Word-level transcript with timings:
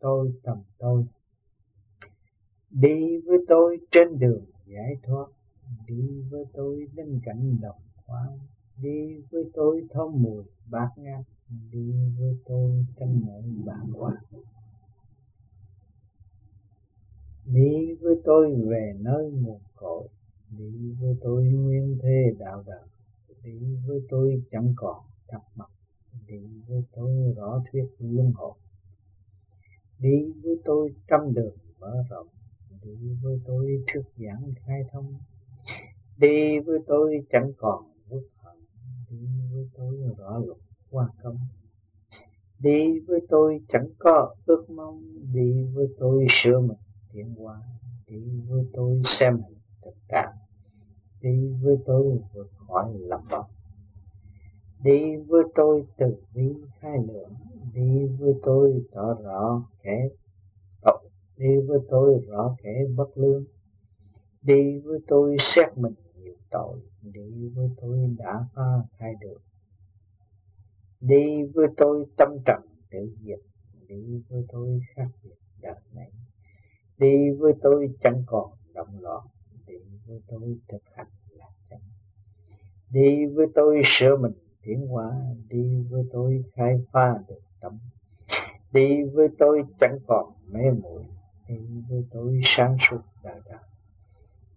tôi 0.00 0.32
tầm 0.42 0.58
tôi. 0.78 1.04
Đi 2.70 3.20
với 3.26 3.38
tôi 3.48 3.78
trên 3.90 4.18
đường 4.18 4.44
giải 4.66 4.96
thoát, 5.02 5.26
đi 5.86 6.22
với 6.30 6.44
tôi 6.52 6.86
đến 6.94 7.20
cảnh 7.24 7.56
đồng 7.60 7.80
khoáng 7.96 8.38
đi 8.82 9.22
với 9.30 9.44
tôi 9.54 9.86
thơm 9.90 10.22
mùi 10.22 10.44
bát 10.70 10.88
ngát, 10.96 11.24
đi 11.72 11.92
với 12.18 12.36
tôi 12.44 12.86
trong 12.96 13.20
mọi 13.26 13.42
bản 13.66 13.92
quan. 13.94 14.14
Đi 17.44 17.94
với 18.00 18.14
tôi 18.24 18.54
về 18.54 18.94
nơi 19.00 19.30
nguồn 19.30 19.60
cội, 19.76 20.08
đi 20.50 20.94
với 21.00 21.16
tôi 21.20 21.44
nguyên 21.44 21.98
thế 22.02 22.34
đạo 22.38 22.64
đạo, 22.66 22.86
đi 23.44 23.76
với 23.86 24.00
tôi 24.08 24.42
chẳng 24.50 24.72
còn 24.76 25.04
thắc 25.28 25.42
mắc, 25.56 25.70
đi 26.26 26.40
với 26.68 26.82
tôi 26.92 27.34
rõ 27.36 27.62
thuyết 27.72 27.86
luân 27.98 28.32
hồi 28.34 28.54
đi 30.00 30.32
với 30.42 30.56
tôi 30.64 30.94
trăm 31.08 31.34
đường 31.34 31.54
mở 31.80 31.94
rộng, 32.10 32.26
đi 32.82 33.14
với 33.22 33.40
tôi 33.46 33.84
thức 33.92 34.02
giảng 34.16 34.52
khai 34.66 34.82
thông. 34.92 35.14
Đi 36.18 36.58
với 36.58 36.78
tôi 36.86 37.26
chẳng 37.30 37.52
còn 37.56 37.84
uất 38.08 38.22
hận, 38.36 38.56
đi 39.10 39.26
với 39.52 39.68
tôi 39.76 39.94
rõ 40.18 40.38
luật 40.38 40.58
qua 40.90 41.08
công. 41.22 41.38
Đi 42.58 43.00
với 43.00 43.20
tôi 43.28 43.60
chẳng 43.68 43.88
có 43.98 44.34
ước 44.46 44.70
mong, 44.70 45.02
đi 45.32 45.64
với 45.74 45.86
tôi 45.98 46.26
sửa 46.42 46.60
mình 46.60 46.78
tiến 47.12 47.34
hóa. 47.34 47.60
Đi 48.06 48.40
với 48.48 48.64
tôi 48.72 49.02
xem 49.18 49.34
mình 49.34 49.58
tất 49.82 49.92
cả 50.08 50.32
đi 51.20 51.54
với 51.62 51.76
tôi 51.86 52.20
vượt 52.34 52.50
khỏi 52.66 52.92
lầm 52.98 53.20
vọng 53.30 53.50
đi 54.82 55.16
với 55.16 55.42
tôi 55.54 55.86
từ 55.96 56.16
bi 56.34 56.54
khai 56.80 56.98
lượng 57.08 57.32
đi 57.74 58.06
với 58.18 58.34
tôi 58.42 58.84
tỏ 58.92 59.14
rõ 59.24 59.62
kẻ 59.82 60.08
tội 60.82 61.10
đi 61.36 61.60
với 61.66 61.78
tôi 61.88 62.24
rõ 62.28 62.56
kẻ 62.62 62.84
bất 62.96 63.18
lương 63.18 63.44
đi 64.42 64.80
với 64.84 64.98
tôi 65.06 65.36
xét 65.54 65.78
mình 65.78 65.94
nhiều 66.16 66.34
tội 66.50 66.78
đi 67.02 67.48
với 67.54 67.70
tôi 67.80 67.98
đã 68.18 68.44
pha 68.54 68.82
khai 68.98 69.14
được 69.20 69.38
đi 71.00 71.42
với 71.54 71.66
tôi 71.76 72.06
tâm 72.16 72.28
trầm 72.46 72.60
tự 72.90 72.98
diệt 73.20 73.38
đi 73.88 74.22
với 74.28 74.44
tôi 74.48 74.80
khác 74.94 75.08
biệt 75.24 75.36
đời 75.60 75.80
này 75.94 76.10
đi 76.98 77.30
với 77.38 77.52
tôi 77.62 77.94
chẳng 78.02 78.22
còn 78.26 78.50
động 78.74 79.00
loạn 79.00 79.26
đi 79.66 79.74
với 80.06 80.20
tôi 80.28 80.58
thực 80.68 80.82
hành 80.94 81.06
là 81.30 81.46
chẳng 81.70 81.80
đi 82.90 83.26
với 83.26 83.46
tôi 83.54 83.82
sửa 83.84 84.16
mình 84.16 84.32
tiến 84.62 84.86
hóa 84.86 85.12
đi 85.48 85.86
với 85.90 86.02
tôi 86.12 86.44
khai 86.54 86.84
phá 86.92 87.14
được 87.28 87.39
đi 88.72 89.02
với 89.12 89.28
tôi 89.38 89.62
chẳng 89.80 89.98
còn 90.06 90.32
mê 90.50 90.70
muội 90.82 91.04
đi 91.48 91.56
với 91.88 92.04
tôi 92.10 92.40
sáng 92.56 92.76
suốt 92.90 93.00
đời 93.24 93.40
đời 93.44 93.58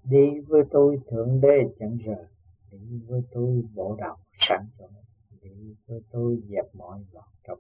đi 0.04 0.40
với 0.40 0.64
tôi 0.72 1.00
thượng 1.10 1.42
đế 1.42 1.64
chẳng 1.80 1.98
rời 2.06 2.26
đi 2.72 3.02
với 3.08 3.22
tôi 3.32 3.64
bộ 3.76 3.96
đạo 4.00 4.18
sáng 4.50 4.68
chỗ 4.80 4.88
đi 5.42 5.76
với 5.88 6.02
tôi 6.12 6.42
dẹp 6.50 6.76
mọi 6.76 7.00
loạn 7.14 7.28
trống 7.48 7.60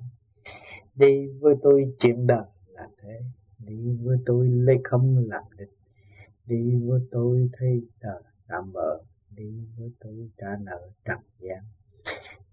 đi 0.96 1.28
với 1.40 1.56
tôi 1.62 1.94
chuyện 2.00 2.28
đời 2.28 2.46
là 2.68 2.90
thế 3.02 3.22
đi 3.60 3.98
với 4.04 4.18
tôi 4.26 4.48
lấy 4.48 4.78
không 4.84 5.18
làm 5.28 5.44
địch 5.58 5.74
đi 6.46 6.76
với 6.86 7.00
tôi 7.12 7.50
thấy 7.54 7.82
đời 8.02 8.22
tạm 8.48 8.74
bỡ 8.74 9.02
đi 9.36 9.68
với 9.78 9.92
tôi 10.00 10.30
trả 10.38 10.48
nợ 10.62 10.90
trần 11.06 11.20
gian 11.40 11.64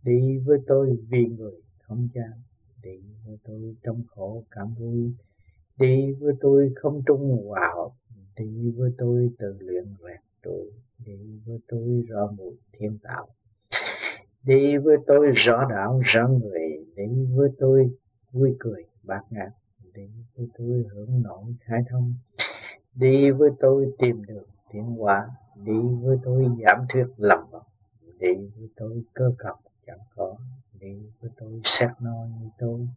đi 0.02 0.38
với 0.38 0.58
tôi 0.66 0.96
vì 1.08 1.26
người 1.26 1.62
không 1.78 2.08
gian 2.14 2.32
với 3.30 3.38
tôi 3.44 3.76
trong 3.82 4.02
khổ 4.08 4.44
cảm 4.50 4.74
vui 4.74 5.12
đi 5.76 6.12
với 6.20 6.34
tôi 6.40 6.72
không 6.76 7.02
trung 7.06 7.46
hòa 7.46 7.72
hợp 7.74 7.90
đi 8.36 8.70
với 8.76 8.90
tôi 8.98 9.30
tự 9.38 9.56
luyện 9.60 9.84
rèn 10.04 10.20
tôi 10.42 10.72
đi 11.06 11.40
với 11.46 11.58
tôi 11.68 12.04
rõ 12.08 12.32
mùi 12.36 12.54
thiên 12.72 12.98
tạo 13.02 13.28
đi 14.42 14.76
với 14.76 14.96
tôi 15.06 15.32
rõ 15.34 15.66
đạo 15.70 16.00
rõ 16.04 16.28
người 16.28 16.86
đi 16.96 17.26
với 17.34 17.50
tôi 17.58 17.90
vui 18.32 18.56
cười 18.58 18.84
bát 19.02 19.22
ngát 19.30 19.52
đi 19.94 20.08
với 20.36 20.48
tôi 20.58 20.84
hưởng 20.92 21.22
nổi 21.22 21.44
khai 21.60 21.80
thông 21.90 22.14
đi 22.94 23.30
với 23.30 23.50
tôi 23.60 23.92
tìm 23.98 24.24
được 24.24 24.46
tiến 24.72 24.84
hóa 24.84 25.30
đi 25.64 25.80
với 26.02 26.16
tôi 26.24 26.46
giảm 26.64 26.86
thuyết 26.88 27.06
lầm 27.16 27.38
vọng 27.50 27.66
đi 28.18 28.34
với 28.56 28.68
tôi 28.76 29.02
cơ 29.14 29.32
cập 29.38 29.56
chẳng 29.86 30.00
có 30.16 30.36
đi 30.80 30.98
với 31.20 31.30
tôi 31.36 31.60
xét 31.64 31.90
nói 32.00 32.28
như 32.40 32.48
tôi 32.58 32.88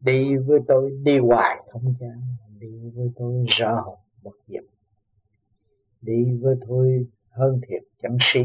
đi 0.00 0.36
với 0.36 0.60
tôi 0.68 0.98
đi 1.02 1.18
hoài 1.18 1.62
không 1.70 1.94
chán 2.00 2.20
đi 2.60 2.90
với 2.94 3.10
tôi 3.16 3.44
rõ 3.58 3.80
hồn 3.80 3.98
bất 4.22 4.34
diệt 4.46 4.64
đi 6.02 6.38
với 6.40 6.56
tôi 6.68 7.06
hơn 7.30 7.60
thiệt 7.68 7.82
chẳng 8.02 8.16
si 8.20 8.40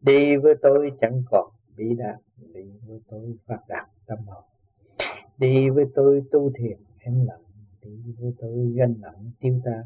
đi 0.00 0.36
với 0.36 0.54
tôi 0.62 0.92
chẳng 1.00 1.22
còn 1.30 1.50
bị 1.76 1.84
đạp, 1.98 2.18
đi 2.54 2.64
với 2.86 3.00
tôi 3.10 3.36
phát 3.46 3.58
đạt 3.68 3.88
tâm 4.06 4.18
hồn 4.26 4.44
đi 5.38 5.70
với 5.70 5.84
tôi 5.94 6.22
tu 6.32 6.50
thiền 6.58 6.78
em 6.98 7.26
lặng 7.26 7.42
đi 7.82 8.14
với 8.18 8.32
tôi 8.38 8.72
ganh 8.74 8.94
nặng 9.00 9.30
tiêu 9.40 9.60
tan 9.64 9.84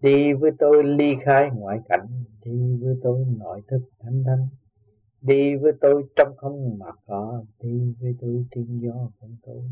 đi 0.00 0.32
với 0.32 0.50
tôi 0.58 0.84
ly 0.84 1.14
khai 1.24 1.50
ngoại 1.54 1.78
cảnh 1.88 2.06
đi 2.44 2.76
với 2.80 2.96
tôi 3.02 3.24
nội 3.38 3.62
thức 3.68 3.80
thanh 3.98 4.22
thanh 4.26 4.48
đi 5.20 5.56
với 5.56 5.72
tôi 5.80 6.04
trong 6.16 6.36
không 6.36 6.78
mà 6.78 6.86
có 7.06 7.44
đi 7.60 7.94
với 8.00 8.14
tôi 8.20 8.44
tiên 8.50 8.80
do 8.82 9.10
không 9.20 9.36
tôi 9.46 9.62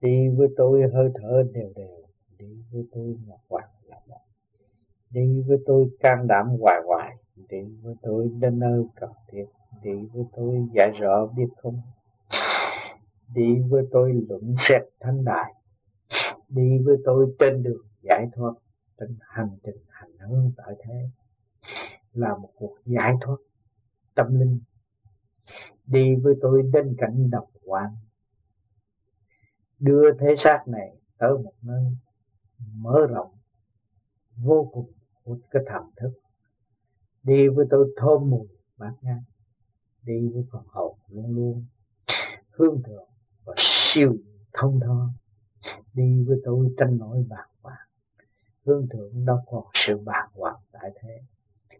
đi 0.00 0.28
với 0.36 0.48
tôi 0.56 0.82
hơi 0.94 1.10
thở 1.14 1.42
đều 1.54 1.72
đều, 1.76 2.02
đi 2.38 2.46
với 2.72 2.84
tôi 2.92 3.16
ngọc 3.26 3.40
hoàng 3.48 3.70
là 3.84 3.96
một. 4.06 4.20
Đi 5.10 5.44
với 5.46 5.58
tôi 5.66 5.90
can 6.00 6.26
đảm 6.26 6.48
hoài 6.60 6.80
hoài, 6.86 7.16
đi 7.48 7.58
với 7.82 7.94
tôi 8.02 8.30
đến 8.40 8.58
nơi 8.58 8.84
cần 9.00 9.10
thiết. 9.28 9.44
Đi 9.82 9.92
với 10.12 10.24
tôi 10.36 10.66
giải 10.74 10.90
rõ 11.00 11.26
biết 11.26 11.48
không? 11.56 11.80
Đi 13.34 13.58
với 13.68 13.82
tôi 13.90 14.12
luận 14.28 14.54
xét 14.68 14.82
thánh 15.00 15.24
đại 15.24 15.54
đi 16.50 16.78
với 16.84 16.96
tôi 17.04 17.34
trên 17.38 17.62
đường 17.62 17.86
giải 18.02 18.26
thoát, 18.36 18.52
trên 19.00 19.16
hành 19.20 19.58
trình 19.62 19.76
hành 19.88 20.10
hương 20.18 20.52
tại 20.56 20.74
thế. 20.84 21.08
Là 22.12 22.36
một 22.36 22.50
cuộc 22.54 22.76
giải 22.84 23.14
thoát 23.20 23.36
tâm 24.14 24.40
linh. 24.40 24.60
Đi 25.86 26.14
với 26.14 26.34
tôi 26.40 26.62
đến 26.72 26.96
cảnh 26.98 27.30
độc 27.30 27.50
quan 27.64 27.86
đưa 29.80 30.12
thế 30.20 30.34
xác 30.44 30.68
này 30.68 30.96
tới 31.18 31.38
một 31.38 31.52
nơi 31.62 31.84
mở 32.74 33.06
rộng 33.06 33.32
vô 34.36 34.70
cùng 34.72 34.92
của 35.24 35.38
cái 35.50 35.62
thần 35.66 35.82
thức. 35.96 36.10
Đi 37.22 37.48
với 37.48 37.66
tôi 37.70 37.94
thơm 37.96 38.30
mùi 38.30 38.48
bát 38.76 38.92
ngang, 39.00 39.22
đi 40.02 40.28
với 40.34 40.44
phần 40.52 40.62
hồn 40.66 40.98
luôn 41.08 41.34
luôn 41.36 41.64
hương 42.50 42.82
thượng 42.82 43.08
và 43.44 43.54
siêu 43.94 44.16
thông 44.52 44.80
thơ 44.80 45.08
đi 45.92 46.24
với 46.28 46.36
tôi 46.44 46.74
tranh 46.78 46.98
nổi 46.98 47.24
bạc 47.28 47.46
hoàng 47.62 47.90
hương 48.66 48.88
thượng 48.88 49.24
đâu 49.24 49.38
còn 49.46 49.64
sự 49.74 49.98
bạc 50.04 50.28
hoàng 50.34 50.56
tại 50.72 50.90
thế. 51.02 51.20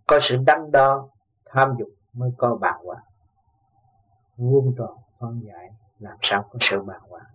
Có 0.06 0.18
sự 0.28 0.36
đắn 0.46 0.70
đo, 0.72 1.08
tham 1.44 1.74
dục 1.78 1.88
mới 2.12 2.30
có 2.36 2.56
bạc 2.60 2.78
hoàng. 2.84 3.04
Vuông 4.36 4.74
tròn 4.78 4.98
phân 5.18 5.40
giải, 5.44 5.70
làm 5.98 6.16
sao 6.22 6.48
có 6.50 6.58
sự 6.70 6.82
bạc 6.82 7.00
hoàng? 7.08 7.26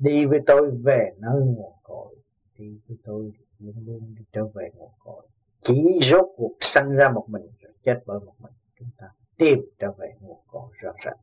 Đi 0.00 0.26
với 0.26 0.40
tôi 0.46 0.70
về 0.82 1.10
nơi 1.18 1.40
nguồn 1.44 1.72
cội. 1.82 2.16
Đi 2.58 2.80
với 2.88 2.98
tôi 3.04 3.32
luôn 3.58 3.74
luôn 3.86 4.14
đi 4.18 4.24
trở 4.32 4.44
về 4.54 4.70
nguồn 4.74 4.90
cội. 5.04 5.26
Chỉ 5.62 6.00
rốt 6.10 6.26
cuộc 6.36 6.52
sanh 6.60 6.96
ra 6.96 7.08
một 7.08 7.24
mình 7.28 7.46
rồi 7.60 7.72
chết 7.84 8.02
bởi 8.06 8.20
một 8.20 8.34
mình. 8.38 8.52
Chúng 8.78 8.88
ta 8.98 9.06
tìm 9.38 9.58
trở 9.78 9.92
về 9.98 10.14
nguồn 10.20 10.38
cội 10.46 10.70
rõ 10.80 10.92
ràng. 11.04 11.18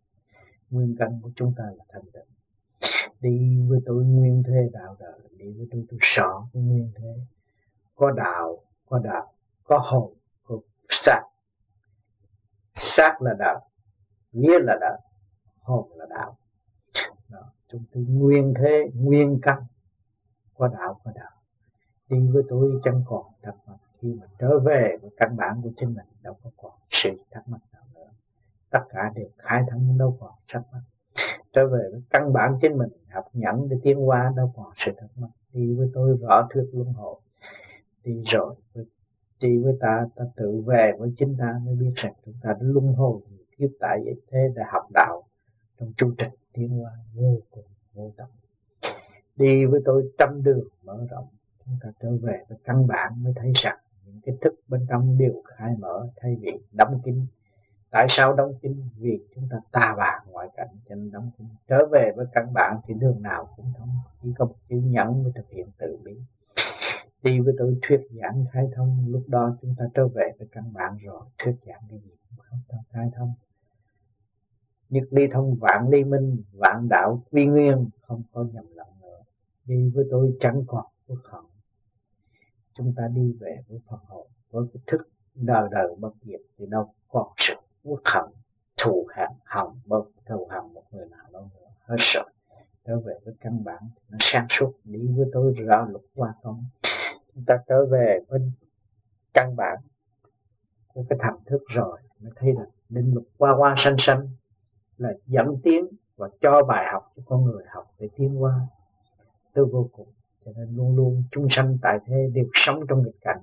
Nguyên 0.69 0.95
căn 0.99 1.19
của 1.23 1.31
chúng 1.35 1.53
ta 1.57 1.63
là 1.77 1.83
thanh 1.89 2.11
tịnh. 2.13 2.91
Đi 3.21 3.65
với 3.69 3.79
tôi 3.85 4.03
nguyên 4.05 4.43
thế 4.47 4.69
đạo 4.73 4.95
đời. 4.99 5.19
Đi 5.37 5.53
với 5.57 5.67
tôi 5.71 5.85
tôi 5.89 5.99
sợ 6.01 6.31
cái 6.53 6.63
nguyên 6.63 6.91
thế. 6.95 7.15
Có 7.95 8.11
đạo 8.11 8.63
có 8.89 8.99
đạo, 8.99 9.33
có 9.63 9.77
hồn, 9.77 10.13
có 10.43 10.59
xác. 10.89 11.21
Xác 12.75 13.21
là 13.21 13.33
đạo, 13.39 13.69
nghĩa 14.31 14.59
là 14.59 14.77
đạo, 14.81 14.97
hồn 15.59 15.96
trong 17.71 17.81
cái 17.91 18.03
chúng 18.05 18.05
tôi 18.07 18.15
nguyên 18.15 18.53
thế, 18.57 18.91
nguyên 18.95 19.39
căn, 19.41 19.63
có 20.57 20.67
đạo 20.67 20.99
có 21.03 21.11
đạo. 21.15 21.31
Đi 22.09 22.27
với 22.33 22.43
tôi 22.49 22.79
chẳng 22.83 23.03
còn 23.05 23.25
thắc 23.41 23.55
mắc 23.67 23.77
khi 24.01 24.13
mà 24.13 24.25
trở 24.39 24.59
về 24.59 24.97
với 25.01 25.11
căn 25.17 25.37
bản 25.37 25.61
của 25.63 25.69
chính 25.77 25.89
mình, 25.89 26.05
đâu 26.23 26.37
có 26.43 26.49
còn 26.57 26.71
sự 26.91 27.09
thắc 27.31 27.49
mắc 27.49 27.59
nào 27.73 27.83
nữa. 27.95 28.09
Tất 28.69 28.81
cả 28.89 29.11
đều 29.15 29.27
khai 29.37 29.63
thông 29.71 29.97
đâu 29.97 30.17
còn 30.19 30.31
thắc 30.47 30.61
mắc. 30.71 30.81
Trở 31.53 31.67
về 31.67 31.89
với 31.91 32.01
căn 32.09 32.33
bản 32.33 32.57
chính 32.61 32.77
mình, 32.77 32.89
học 33.11 33.25
nhẫn 33.33 33.69
để 33.69 33.77
tiến 33.83 34.07
qua 34.09 34.33
đâu 34.35 34.53
còn 34.55 34.71
sự 34.85 34.91
thắc 34.97 35.09
mắc. 35.15 35.29
Đi 35.53 35.73
với 35.73 35.89
tôi 35.93 36.17
rõ 36.21 36.47
thuyết 36.53 36.69
luân 36.73 36.93
hồi. 36.93 37.19
Đi 38.03 38.23
rồi 38.31 38.55
đi 39.39 39.57
với 39.63 39.77
ta 39.79 40.07
ta 40.15 40.25
tự 40.35 40.63
về 40.65 40.91
với 40.99 41.13
chính 41.17 41.35
ta 41.39 41.59
mới 41.65 41.75
biết 41.75 41.91
rằng 41.95 42.13
chúng 42.25 42.35
ta 42.41 42.49
đã 42.49 42.59
luân 42.59 42.93
hồi, 42.93 43.21
kiếp 43.57 43.69
tại 43.79 43.99
vậy 44.05 44.15
thế 44.31 44.39
để 44.55 44.61
học 44.71 44.87
đạo 44.93 45.23
trong 45.79 45.93
chu 45.97 46.13
trình 46.17 46.31
tiến 46.57 46.69
hóa 46.69 46.91
vô 47.15 47.39
cùng 47.51 47.65
vô 47.93 48.11
tận. 48.17 48.27
Đi 49.35 49.65
với 49.65 49.81
tôi 49.85 50.11
trăm 50.17 50.43
đường 50.43 50.67
mở 50.83 51.05
rộng, 51.09 51.27
chúng 51.65 51.75
ta 51.81 51.89
trở 52.01 52.09
về 52.21 52.43
với 52.49 52.57
căn 52.63 52.87
bản 52.87 53.23
mới 53.23 53.33
thấy 53.35 53.51
rằng 53.63 53.77
những 54.05 54.21
cái 54.25 54.35
thức 54.41 54.53
bên 54.67 54.85
trong 54.89 55.17
đều 55.17 55.41
khai 55.45 55.75
mở 55.79 56.07
thay 56.15 56.35
vì 56.41 56.51
đóng 56.71 57.01
kín. 57.05 57.25
Tại 57.91 58.07
sao 58.09 58.33
đóng 58.33 58.53
kín? 58.61 58.81
Vì 58.97 59.19
chúng 59.35 59.47
ta 59.51 59.57
ta 59.71 59.95
bà 59.97 60.19
ngoại 60.31 60.49
cảnh, 60.57 60.67
cho 60.89 60.95
nên 60.95 61.11
đóng 61.11 61.31
kín. 61.37 61.47
Trở 61.67 61.85
về 61.91 62.11
với 62.15 62.25
căn 62.33 62.53
bản 62.53 62.79
thì 62.87 62.93
đường 62.93 63.21
nào 63.21 63.47
cũng 63.55 63.65
thông, 63.77 63.89
chỉ 64.23 64.29
có 64.37 64.45
một 64.45 64.55
chữ 64.69 64.75
nhẫn 64.75 65.23
mới 65.23 65.31
thực 65.35 65.49
hiện 65.49 65.67
tự 65.77 65.97
bi. 66.03 66.17
Đi 67.23 67.39
với 67.39 67.53
tôi 67.57 67.77
thuyết 67.81 68.01
giảng 68.11 68.45
khai 68.51 68.67
thông, 68.75 69.05
lúc 69.07 69.23
đó 69.27 69.57
chúng 69.61 69.75
ta 69.77 69.85
trở 69.93 70.07
về 70.07 70.31
với 70.39 70.47
căn 70.51 70.73
bản 70.73 70.97
rồi, 71.03 71.21
thuyết 71.37 71.55
giảng 71.65 71.81
cái 71.89 71.99
gì 71.99 72.11
cũng 72.29 72.37
không 72.39 72.79
khai 72.91 73.09
thông 73.15 73.33
nhất 74.89 75.03
ly 75.11 75.27
thông 75.31 75.55
vạn 75.55 75.89
ly 75.89 76.03
minh, 76.03 76.43
vạn 76.53 76.89
đạo 76.89 77.23
quy 77.31 77.45
nguyên, 77.45 77.89
không 78.01 78.23
có 78.33 78.45
nhầm 78.53 78.65
lẫn 78.75 78.87
nữa. 79.01 79.19
Đi 79.65 79.91
với 79.95 80.05
tôi 80.11 80.37
chẳng 80.39 80.63
còn 80.67 80.85
quốc 81.07 81.19
hận 81.23 81.43
chúng 82.73 82.93
ta 82.97 83.07
đi 83.07 83.37
về 83.39 83.63
với 83.67 83.79
Phật 83.87 83.99
hồn, 84.07 84.27
với 84.51 84.65
cái 84.73 84.81
thức 84.87 85.09
đời 85.35 85.69
đời 85.71 85.95
bất 85.99 86.13
diệt 86.21 86.41
thì 86.57 86.65
đâu 86.65 86.93
còn 87.07 87.27
sự 87.37 87.53
quốc 87.83 88.01
hận 88.05 88.25
thù 88.77 89.07
hận 89.15 89.29
hận 89.45 89.67
bất 89.85 90.03
thù 90.25 90.47
hận 90.49 90.73
một 90.73 90.83
người 90.91 91.05
nào 91.05 91.25
đâu 91.33 91.49
nữa. 91.55 91.67
Hết 91.85 91.97
rồi. 92.13 92.25
Trở 92.85 92.99
về 92.99 93.13
với 93.25 93.33
căn 93.39 93.63
bản 93.63 93.83
nó 94.09 94.17
sáng 94.19 94.47
suốt. 94.49 94.73
Đi 94.83 95.07
với 95.17 95.25
tôi 95.33 95.53
ra 95.57 95.85
lục 95.89 96.05
qua 96.15 96.33
không 96.43 96.63
chúng 97.37 97.43
ta 97.47 97.57
trở 97.67 97.85
về 97.85 98.19
với 98.27 98.39
căn 99.33 99.55
bản 99.55 99.77
của 100.93 101.05
cái 101.09 101.19
thần 101.21 101.33
thức 101.45 101.63
rồi, 101.67 101.99
mới 102.19 102.31
thấy 102.35 102.53
là 102.53 102.65
định 102.89 103.13
luật 103.13 103.25
qua 103.37 103.55
qua 103.57 103.75
sanh 103.77 103.95
sanh 103.99 104.29
là 104.97 105.13
dẫn 105.27 105.55
tiến 105.63 105.87
và 106.17 106.29
cho 106.41 106.63
bài 106.63 106.85
học 106.93 107.11
cho 107.15 107.23
con 107.25 107.45
người 107.45 107.63
học 107.67 107.87
để 107.99 108.09
tiến 108.15 108.43
qua. 108.43 108.59
Tôi 109.53 109.65
vô 109.65 109.89
cùng, 109.91 110.07
cho 110.45 110.51
nên 110.55 110.75
luôn 110.75 110.95
luôn 110.95 111.23
chúng 111.31 111.47
sanh 111.49 111.77
tại 111.81 111.99
thế, 112.05 112.29
đều 112.33 112.45
sống 112.53 112.79
trong 112.89 113.03
nghịch 113.03 113.21
cảnh. 113.21 113.41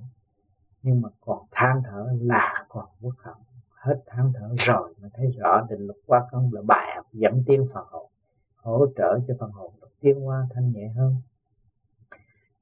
Nhưng 0.83 1.01
mà 1.01 1.09
còn 1.21 1.39
than 1.51 1.83
thở 1.85 2.09
là 2.21 2.65
còn 2.69 2.85
quốc 3.03 3.15
hận. 3.19 3.35
Hết 3.75 4.03
than 4.07 4.33
thở 4.35 4.55
rồi 4.59 4.95
mà 5.03 5.09
thấy 5.15 5.27
rõ 5.39 5.67
định 5.71 5.87
luật 5.87 5.99
qua 6.07 6.27
công 6.33 6.51
là 6.53 6.63
bài 6.67 6.93
học 6.97 7.07
dẫn 7.13 7.43
tiến 7.47 7.67
phần 7.75 7.87
hồn, 7.91 8.11
hỗ 8.57 8.87
trợ 8.97 9.19
cho 9.29 9.35
phần 9.41 9.51
hồn 9.51 9.73
được 9.81 9.91
tiến 10.01 10.27
qua 10.27 10.47
thanh 10.55 10.73
nhẹ 10.73 10.89
hơn. 10.97 11.15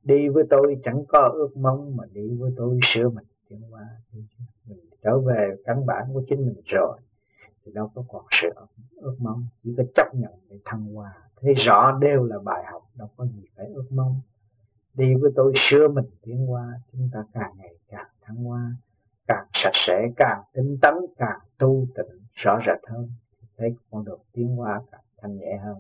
Đi 0.03 0.29
với 0.29 0.45
tôi 0.51 0.81
chẳng 0.85 1.05
có 1.09 1.31
ước 1.33 1.57
mong 1.57 1.97
mà 1.97 2.05
đi 2.13 2.37
với 2.39 2.53
tôi 2.57 2.79
sửa 2.83 3.09
mình 3.09 3.27
tiến 3.49 3.61
qua. 3.71 3.89
Mình 4.67 4.79
trở 5.03 5.19
về 5.19 5.57
căn 5.65 5.87
bản 5.87 6.07
của 6.13 6.23
chính 6.29 6.47
mình 6.47 6.61
rồi, 6.65 6.99
thì 7.65 7.73
đâu 7.73 7.91
có 7.95 8.05
còn 8.09 8.25
sửa 8.31 8.67
ước 9.03 9.17
mong, 9.19 9.47
chỉ 9.65 9.75
có 9.77 9.83
chấp 9.95 10.15
nhận 10.15 10.33
để 10.51 10.59
thăng 10.65 10.95
hoa. 10.95 11.13
Thấy 11.41 11.55
rõ 11.55 11.99
đều 12.01 12.25
là 12.25 12.39
bài 12.45 12.65
học, 12.73 12.83
đâu 12.95 13.09
có 13.17 13.27
gì 13.27 13.45
phải 13.57 13.67
ước 13.67 13.87
mong. 13.91 14.21
Đi 14.95 15.15
với 15.15 15.31
tôi 15.37 15.53
sửa 15.57 15.89
mình 15.89 16.05
tiến 16.23 16.51
qua 16.51 16.73
chúng 16.93 17.09
ta 17.13 17.25
càng 17.33 17.53
ngày 17.57 17.75
càng 17.89 18.09
thăng 18.23 18.37
hoa. 18.37 18.73
Càng 19.27 19.47
sạch 19.53 19.75
sẽ, 19.75 20.09
càng 20.17 20.43
tinh 20.53 20.79
tấn, 20.83 20.95
càng 21.17 21.39
tu 21.59 21.87
tịnh, 21.95 22.21
rõ 22.35 22.59
rệt 22.67 22.91
hơn. 22.91 23.11
Thấy 23.57 23.77
con 23.91 24.05
đường 24.05 24.21
tiến 24.33 24.57
hóa 24.57 24.83
càng 24.93 25.01
thanh 25.21 25.37
nhẹ 25.39 25.57
hơn. 25.57 25.79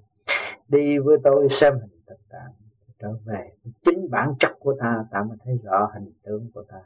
Đi 0.69 0.99
với 0.99 1.17
tôi 1.25 1.49
xem 1.61 1.73
hình 1.81 2.01
thực 2.07 2.29
tạng, 2.29 2.53
trở 2.99 3.13
về 3.25 3.53
chính 3.85 4.11
bản 4.11 4.35
chất 4.41 4.51
của 4.61 4.77
ta. 4.81 5.05
Ta 5.11 5.23
mới 5.23 5.37
thấy 5.45 5.59
rõ 5.63 5.91
hình 5.95 6.13
tướng 6.23 6.51
của 6.55 6.63
ta. 6.63 6.81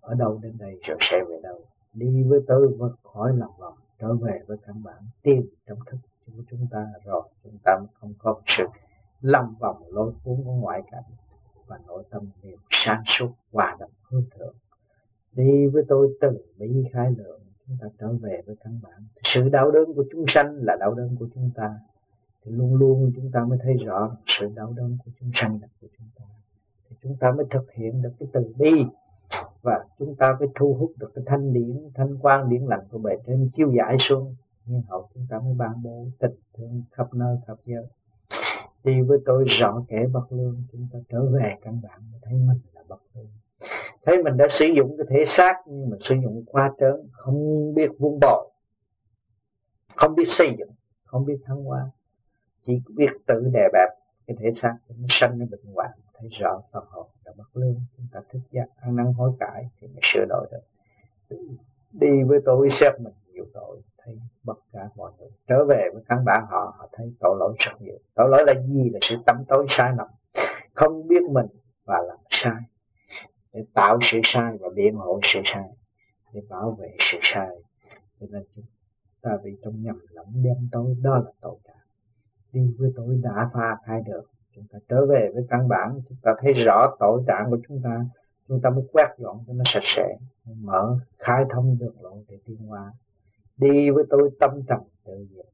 Ở 0.00 0.14
đâu 0.14 0.38
đến 0.42 0.56
đây 0.58 0.80
rồi 0.86 0.98
sẽ 1.00 1.24
về 1.28 1.40
đâu. 1.42 1.60
Đi 1.94 2.22
với 2.28 2.40
tôi 2.46 2.68
vượt 2.78 2.96
khỏi 3.02 3.32
lòng 3.36 3.52
vòng 3.58 3.74
trở 3.98 4.14
về 4.14 4.40
với 4.46 4.56
căn 4.66 4.82
bản 4.82 5.02
tìm 5.22 5.48
trong 5.66 5.78
thức 5.86 5.96
của 6.26 6.42
chúng 6.50 6.66
ta 6.70 6.86
rồi 7.04 7.22
chúng 7.44 7.58
ta 7.64 7.78
mới 7.78 7.88
không 8.00 8.12
có 8.18 8.40
sự 8.46 8.64
lâm 9.20 9.54
vòng 9.60 9.82
lối 9.88 10.12
cuốn 10.24 10.36
của 10.44 10.52
ngoại 10.52 10.82
cảnh 10.90 11.02
và 11.66 11.78
nội 11.86 12.04
tâm 12.10 12.22
đều 12.42 12.56
sáng 12.70 13.02
suốt 13.06 13.28
hòa 13.52 13.76
đồng 13.78 13.90
hương 14.02 14.24
thượng. 14.38 14.54
Đi 15.32 15.66
với 15.66 15.82
tôi 15.88 16.16
từ 16.20 16.28
bi 16.58 16.84
khai 16.92 17.10
lượng, 17.18 17.40
chúng 17.66 17.76
ta 17.80 17.86
trở 17.98 18.12
về 18.12 18.42
với 18.46 18.56
căn 18.64 18.80
bản. 18.82 19.06
Sự 19.34 19.48
đau 19.48 19.70
đớn 19.70 19.94
của 19.94 20.04
chúng 20.12 20.24
sanh 20.28 20.56
là 20.62 20.76
đau 20.80 20.94
đớn 20.94 21.16
của 21.18 21.28
chúng 21.34 21.50
ta. 21.54 21.74
Thì 22.44 22.52
luôn 22.52 22.74
luôn 22.74 23.12
chúng 23.16 23.30
ta 23.32 23.44
mới 23.44 23.58
thấy 23.62 23.74
rõ 23.74 24.16
sự 24.26 24.50
đau 24.54 24.72
đớn 24.76 24.98
của 25.04 25.10
chúng 25.20 25.30
sanh 25.34 25.58
là 25.62 25.68
của 25.80 25.88
chúng 25.98 26.06
ta. 26.18 26.24
Thì 26.88 26.96
chúng 27.02 27.16
ta 27.20 27.32
mới 27.32 27.46
thực 27.50 27.72
hiện 27.72 28.02
được 28.02 28.12
cái 28.18 28.28
từ 28.32 28.52
bi 28.58 28.72
và 29.62 29.84
chúng 29.98 30.14
ta 30.16 30.36
phải 30.38 30.48
thu 30.54 30.76
hút 30.80 30.92
được 30.96 31.12
cái 31.14 31.24
thanh 31.26 31.52
điển 31.52 31.90
thanh 31.94 32.18
quan 32.20 32.48
điển 32.48 32.62
lành 32.62 32.80
của 32.90 32.98
bề 32.98 33.16
trên 33.26 33.50
chiêu 33.56 33.72
giải 33.72 33.96
xuống. 33.98 34.34
Nhưng 34.66 34.82
hậu 34.88 35.08
chúng 35.14 35.26
ta 35.30 35.38
mới 35.38 35.54
ban 35.54 35.82
bố 35.82 36.06
tình 36.18 36.34
thương 36.54 36.82
khắp 36.92 37.14
nơi, 37.14 37.36
khắp 37.46 37.56
giới. 37.64 37.86
Đi 38.84 39.00
với 39.00 39.18
tôi 39.26 39.44
rõ 39.60 39.82
kẻ 39.88 40.06
bậc 40.12 40.32
lương, 40.32 40.62
chúng 40.72 40.88
ta 40.92 40.98
trở 41.08 41.24
về 41.24 41.54
căn 41.62 41.80
bản 41.82 42.00
mới 42.12 42.20
thấy 42.22 42.34
mình 42.34 42.60
là 42.74 42.82
bậc 42.88 43.02
lương. 43.14 43.26
Thấy 44.04 44.22
mình 44.22 44.36
đã 44.36 44.46
sử 44.58 44.66
dụng 44.66 44.96
cái 44.98 45.06
thể 45.10 45.24
xác, 45.28 45.54
nhưng 45.66 45.90
mà 45.90 45.96
sử 46.00 46.14
dụng 46.22 46.44
qua 46.46 46.72
trớn, 46.80 47.08
không 47.12 47.74
biết 47.74 47.90
vuông 47.98 48.18
bồi, 48.20 48.50
không 49.96 50.14
biết 50.14 50.24
xây 50.28 50.48
dựng, 50.58 50.70
không 51.04 51.24
biết 51.24 51.38
thăng 51.44 51.64
hoa. 51.64 51.90
Chỉ 52.66 52.80
biết 52.96 53.08
tự 53.26 53.50
đè 53.52 53.68
bẹp 53.72 53.88
cái 54.26 54.36
thể 54.40 54.50
xác 54.62 54.76
nó 54.88 55.06
sanh 55.08 55.38
nó 55.38 55.46
bệnh 55.50 55.74
hoạn 55.74 55.90
thấy 56.14 56.28
rõ 56.40 56.60
phần 56.72 56.84
hồn 56.90 57.06
là 57.24 57.32
bất 57.36 57.56
lương. 57.56 57.76
Chúng 57.96 58.06
ta 58.12 58.20
thức 58.32 58.40
giác, 58.50 58.66
ăn 58.80 58.96
năn 58.96 59.12
hối 59.12 59.32
cải 59.40 59.68
thì 59.80 59.86
mới 59.86 60.00
sửa 60.02 60.24
đổi 60.28 60.46
được. 60.50 60.60
Đi 61.92 62.22
với 62.22 62.38
tôi, 62.44 62.68
xếp 62.80 62.90
mình 63.00 63.12
nhiều 63.32 63.44
tội, 63.54 63.80
thấy 63.98 64.18
bất 64.44 64.58
cả 64.72 64.88
mọi 64.96 65.12
người. 65.18 65.28
Trở 65.46 65.64
về 65.64 65.88
với 65.92 66.02
căn 66.08 66.24
bản 66.24 66.46
họ 66.50 66.74
họ 66.78 66.88
thấy 66.92 67.12
tội 67.20 67.36
lỗi 67.38 67.54
rất 67.58 67.72
nhiều. 67.80 67.98
Tội 68.14 68.28
lỗi 68.28 68.44
là 68.46 68.54
gì? 68.54 68.90
Là 68.90 68.98
sự 69.02 69.16
tâm 69.26 69.44
tối 69.48 69.66
sai 69.68 69.92
lầm. 69.98 70.08
Không 70.74 71.08
biết 71.08 71.22
mình 71.30 71.46
và 71.84 71.98
làm 72.08 72.18
sai. 72.30 72.62
Để 73.52 73.64
tạo 73.74 73.98
sự 74.12 74.20
sai 74.24 74.56
và 74.60 74.68
biện 74.74 74.94
hộ 74.94 75.20
sự 75.22 75.40
sai. 75.54 75.68
Để 76.32 76.40
bảo 76.48 76.70
vệ 76.70 76.96
sự 77.12 77.18
sai. 77.22 77.48
Cho 78.20 78.26
nên 78.30 78.42
chúng 78.56 78.64
ta 79.22 79.30
bị 79.44 79.56
trong 79.64 79.82
nhầm 79.82 79.98
lẫn 80.10 80.26
đen 80.44 80.68
tối, 80.72 80.96
đó 81.02 81.18
là 81.24 81.30
tội 81.40 81.56
trạng 81.64 81.85
đi 82.52 82.74
với 82.78 82.92
tôi 82.96 83.20
đã 83.22 83.50
pha 83.54 83.76
khai 83.84 84.02
được. 84.06 84.22
Chúng 84.54 84.64
ta 84.72 84.78
trở 84.88 85.06
về 85.06 85.30
với 85.34 85.46
căn 85.48 85.68
bản, 85.68 86.00
chúng 86.08 86.18
ta 86.22 86.34
thấy 86.40 86.52
rõ 86.52 86.96
tội 86.98 87.22
trạng 87.26 87.50
của 87.50 87.58
chúng 87.68 87.80
ta 87.84 88.06
chúng 88.48 88.60
ta 88.60 88.70
mới 88.70 88.84
quét 88.92 89.08
dọn 89.18 89.44
cho 89.46 89.52
nó 89.52 89.64
sạch 89.74 89.82
sẽ, 89.96 90.18
mở 90.44 90.98
khai 91.18 91.44
thông 91.50 91.76
đường 91.78 91.94
lộ 92.00 92.18
để 92.28 92.38
tiến 92.44 92.56
hóa. 92.56 92.92
Đi 93.56 93.90
với 93.90 94.04
tôi 94.10 94.30
tâm 94.40 94.62
trầm 94.68 94.80
tự 95.04 95.26
diệt, 95.34 95.46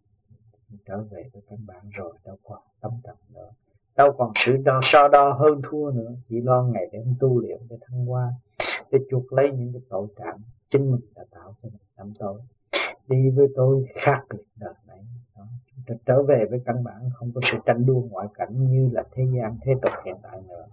trở 0.87 1.03
về 1.03 1.31
với 1.33 1.43
căn 1.49 1.59
bản 1.67 1.91
rồi 1.91 2.13
đâu 2.25 2.37
còn 2.45 2.59
tâm 2.81 2.93
trầm 3.05 3.17
nữa. 3.35 3.51
Đâu 3.97 4.13
còn 4.19 4.33
sự 4.47 4.57
đo, 4.57 4.81
so 4.83 5.09
đo 5.09 5.33
hơn 5.33 5.61
thua 5.71 5.91
nữa, 5.91 6.13
chỉ 6.29 6.41
lo 6.41 6.63
ngày 6.63 6.89
đêm 6.93 7.15
tu 7.21 7.41
luyện 7.41 7.59
để 7.71 7.77
thăng 7.81 8.07
hoa, 8.07 8.29
để 8.91 8.99
chuộc 9.11 9.33
lấy 9.33 9.53
những 9.53 9.73
cái 9.73 9.83
tội 9.89 10.07
trạng 10.17 10.39
chính 10.71 10.91
mình 10.91 11.01
đã 11.15 11.25
tạo 11.31 11.55
cho 11.63 11.69
mình 11.69 11.83
tâm 11.97 12.13
tối 12.19 12.41
đi 13.09 13.31
với 13.31 13.47
tôi 13.55 13.87
khác 13.95 14.25
biệt 14.31 14.45
đời 14.57 14.75
này. 14.87 14.99
Đó. 15.37 15.43
Chúng 15.67 15.85
ta 15.87 15.95
trở 16.07 16.23
về 16.23 16.45
với 16.51 16.61
căn 16.65 16.85
bản, 16.85 17.11
không 17.15 17.33
có 17.35 17.41
sự 17.53 17.59
tranh 17.67 17.87
đua 17.87 18.01
ngoại 18.01 18.27
cảnh 18.35 18.71
như 18.71 18.91
là 18.93 19.05
thế 19.13 19.25
gian, 19.35 19.57
thế 19.63 19.73
tục 19.83 19.93
hiện 20.05 20.17
tại 20.23 20.41
nữa. 20.49 20.67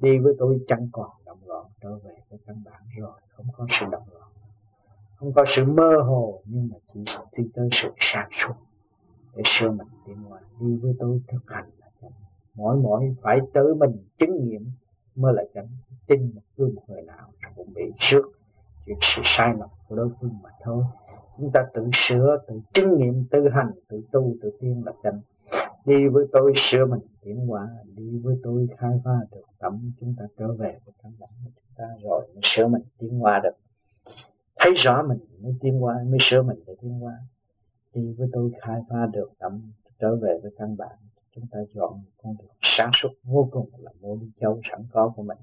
Đi 0.00 0.18
với 0.18 0.34
tôi 0.38 0.60
chẳng 0.68 0.88
còn 0.92 1.10
động 1.26 1.38
loạn 1.46 1.66
trở 1.80 1.96
về 1.96 2.14
với 2.30 2.38
căn 2.46 2.62
bản 2.64 2.82
rồi, 2.98 3.20
không 3.28 3.46
có 3.56 3.66
sự 3.80 3.86
động 3.90 4.02
loạn 4.12 4.24
không 5.24 5.32
có 5.32 5.44
sự 5.56 5.64
mơ 5.64 6.00
hồ, 6.06 6.40
nhưng 6.44 6.68
mà 6.72 6.76
chỉ 6.94 7.00
đi 7.36 7.50
tới 7.54 7.68
sự 7.82 7.88
sáng 7.98 8.28
suốt 8.32 8.54
để 9.36 9.42
sửa 9.44 9.70
mình 9.70 9.86
tiến 10.06 10.16
hóa. 10.16 10.40
Đi 10.60 10.76
với 10.76 10.94
tôi 10.98 11.20
thực 11.28 11.50
hành 11.50 11.70
là 11.78 11.86
chánh. 12.02 12.10
Mỗi 12.54 12.76
mỗi 12.76 13.16
phải 13.22 13.40
tự 13.54 13.74
mình 13.74 13.96
chứng 14.18 14.44
nghiệm 14.44 14.66
mới 15.14 15.34
là 15.34 15.42
chánh. 15.54 15.68
Tin 16.06 16.34
một 16.34 16.68
một 16.74 16.82
người 16.88 17.02
nào 17.02 17.30
cũng 17.56 17.74
bị 17.74 17.82
trước 17.98 18.22
chuyện 18.86 18.98
sự 19.00 19.22
sai 19.24 19.54
lầm 19.58 19.68
của 19.88 19.96
đối 19.96 20.10
phương 20.20 20.38
mà 20.42 20.50
thôi 20.62 20.84
chúng 21.38 21.50
ta 21.54 21.66
tự 21.74 21.88
sửa, 21.92 22.38
tự 22.48 22.60
chứng 22.74 22.98
nghiệm, 22.98 23.24
tự 23.30 23.48
hành, 23.48 23.70
tự 23.88 24.02
tu, 24.12 24.34
tự 24.42 24.50
tiên 24.60 24.82
lập 24.86 24.94
chánh. 25.02 25.20
Đi 25.84 26.08
với 26.08 26.26
tôi 26.32 26.52
sửa 26.56 26.86
mình, 26.86 27.00
tiến 27.22 27.46
hóa. 27.46 27.68
Đi 27.96 28.18
với 28.18 28.36
tôi 28.42 28.66
khai 28.78 29.00
phá 29.04 29.10
được 29.32 29.42
tâm 29.58 29.92
chúng 30.00 30.14
ta 30.18 30.24
trở 30.38 30.52
về 30.52 30.78
với 30.84 30.94
căn 31.02 31.12
bản 31.18 31.30
của 31.44 31.50
chúng 31.54 31.74
ta 31.76 31.84
rồi 32.02 32.26
mới 32.34 32.40
sửa 32.42 32.68
mình, 32.68 32.82
tiến 32.98 33.18
hóa 33.18 33.40
được. 33.42 33.56
Thấy 34.56 34.72
rõ 34.76 35.02
mình 35.02 35.18
mới 35.40 35.54
tiến 35.60 35.78
hóa, 35.78 35.94
mới 36.08 36.18
sửa 36.20 36.42
mình 36.42 36.58
để 36.66 36.74
tiến 36.80 36.92
hóa. 37.00 37.18
Đi 37.94 38.14
với 38.18 38.28
tôi 38.32 38.50
khai 38.60 38.80
phá 38.88 39.06
được 39.12 39.30
tâm 39.38 39.72
trở 39.98 40.16
về 40.16 40.38
với 40.42 40.52
căn 40.58 40.76
bản. 40.76 40.96
Chúng 41.34 41.46
ta 41.50 41.58
chọn 41.74 42.02
con 42.22 42.36
đường 42.38 42.48
sáng 42.60 42.90
suốt 43.02 43.08
vô 43.22 43.48
cùng 43.52 43.68
là 43.78 43.90
mô 44.00 44.16
đi 44.16 44.30
châu 44.40 44.60
sẵn 44.70 44.84
có 44.92 45.12
của 45.16 45.22
mình. 45.22 45.38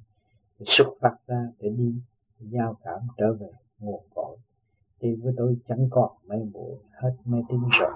Để 0.59 0.65
xuất 0.69 0.87
phát 1.01 1.15
ra, 1.27 1.47
để 1.59 1.69
đi 1.69 1.93
giao 2.39 2.77
cảm 2.83 2.99
trở 3.17 3.33
về 3.33 3.49
nguồn 3.79 4.03
cội 4.15 4.37
đi 5.01 5.15
với 5.15 5.33
tôi 5.37 5.57
chẳng 5.67 5.87
còn 5.89 6.11
mê 6.27 6.35
muội 6.53 6.75
hết 6.91 7.11
mê 7.25 7.37
tín 7.49 7.59
rồi. 7.79 7.91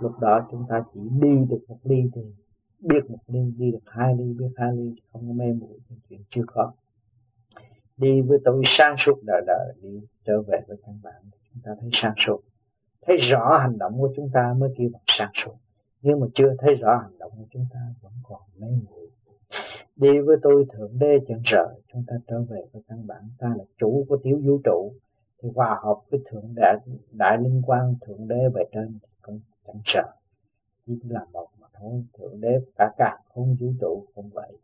Lúc 0.00 0.12
đó 0.20 0.48
chúng 0.50 0.64
ta 0.68 0.84
chỉ 0.94 1.00
đi 1.20 1.36
được 1.50 1.60
một 1.68 1.78
ly 1.82 2.02
thì 2.14 2.22
biết 2.80 3.10
một 3.10 3.18
ly, 3.26 3.40
đi 3.58 3.70
được 3.70 3.82
hai 3.86 4.14
ly, 4.16 4.32
biết 4.38 4.50
hai 4.56 4.76
ly 4.76 4.94
không 5.12 5.28
có 5.28 5.32
mê 5.34 5.52
muội 5.52 5.78
chuyện 6.08 6.20
chưa 6.30 6.42
có. 6.46 6.72
Đi 7.96 8.20
với 8.20 8.38
tôi 8.44 8.62
sáng 8.66 8.94
suốt 8.98 9.14
đời 9.22 9.42
đời, 9.46 9.74
đi 9.82 10.00
trở 10.24 10.42
về 10.42 10.60
với 10.68 10.76
căn 10.86 10.98
bản 11.02 11.22
chúng 11.52 11.62
ta 11.64 11.72
thấy 11.80 11.90
sáng 11.92 12.14
suốt. 12.26 12.40
Thấy 13.06 13.16
rõ 13.16 13.58
hành 13.58 13.78
động 13.78 13.98
của 13.98 14.12
chúng 14.16 14.30
ta 14.32 14.54
mới 14.58 14.74
kêu 14.76 14.90
bằng 14.92 15.02
sáng 15.06 15.30
suốt. 15.44 15.54
Nhưng 16.02 16.20
mà 16.20 16.26
chưa 16.34 16.54
thấy 16.58 16.74
rõ 16.74 16.96
hành 16.96 17.18
động 17.18 17.32
của 17.36 17.46
chúng 17.50 17.66
ta, 17.72 17.80
vẫn 18.02 18.12
còn 18.22 18.40
mê 18.58 18.68
muội 18.68 19.02
đi 19.96 20.18
với 20.18 20.36
tôi 20.42 20.66
thượng 20.72 20.98
đế 20.98 21.18
chân 21.28 21.40
trời, 21.44 21.68
chúng 21.92 22.04
ta 22.06 22.14
trở 22.26 22.42
về 22.42 22.62
với 22.72 22.82
căn 22.88 23.06
bản. 23.06 23.22
Ta 23.38 23.54
là 23.58 23.64
chủ 23.78 24.06
của 24.08 24.16
tiểu 24.22 24.40
vũ 24.44 24.60
trụ 24.64 24.92
thì 25.42 25.48
hòa 25.54 25.80
hợp 25.82 26.00
với 26.10 26.20
thượng 26.30 26.54
đại 26.54 26.76
đại 27.12 27.38
linh 27.38 27.62
quan 27.66 27.94
thượng 28.00 28.28
đế 28.28 28.48
về 28.54 28.64
trên 28.72 28.98
cũng 29.22 29.40
chẳng 29.66 29.80
sợ. 29.84 30.12
Chỉ 30.86 31.00
là 31.08 31.24
một 31.32 31.48
mà 31.60 31.66
thôi, 31.74 32.04
thượng 32.18 32.40
đế 32.40 32.60
cả 32.76 32.92
cả 32.98 33.18
không 33.34 33.56
vũ 33.60 33.72
trụ 33.80 34.06
cũng 34.14 34.30
vậy. 34.32 34.58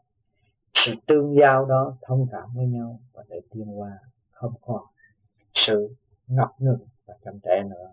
Sự 0.75 0.93
tương 1.07 1.35
giao 1.35 1.65
đó 1.65 1.97
thông 2.03 2.27
cảm 2.33 2.49
với 2.55 2.67
nhau 2.67 3.01
và 3.13 3.25
để 3.29 3.41
tiên 3.51 3.81
qua 3.81 3.99
không 4.31 4.53
còn 4.67 4.83
sự 5.55 5.95
ngập 6.27 6.51
ngừng 6.59 6.87
và 7.07 7.15
chậm 7.25 7.39
trễ 7.43 7.63
nữa. 7.71 7.93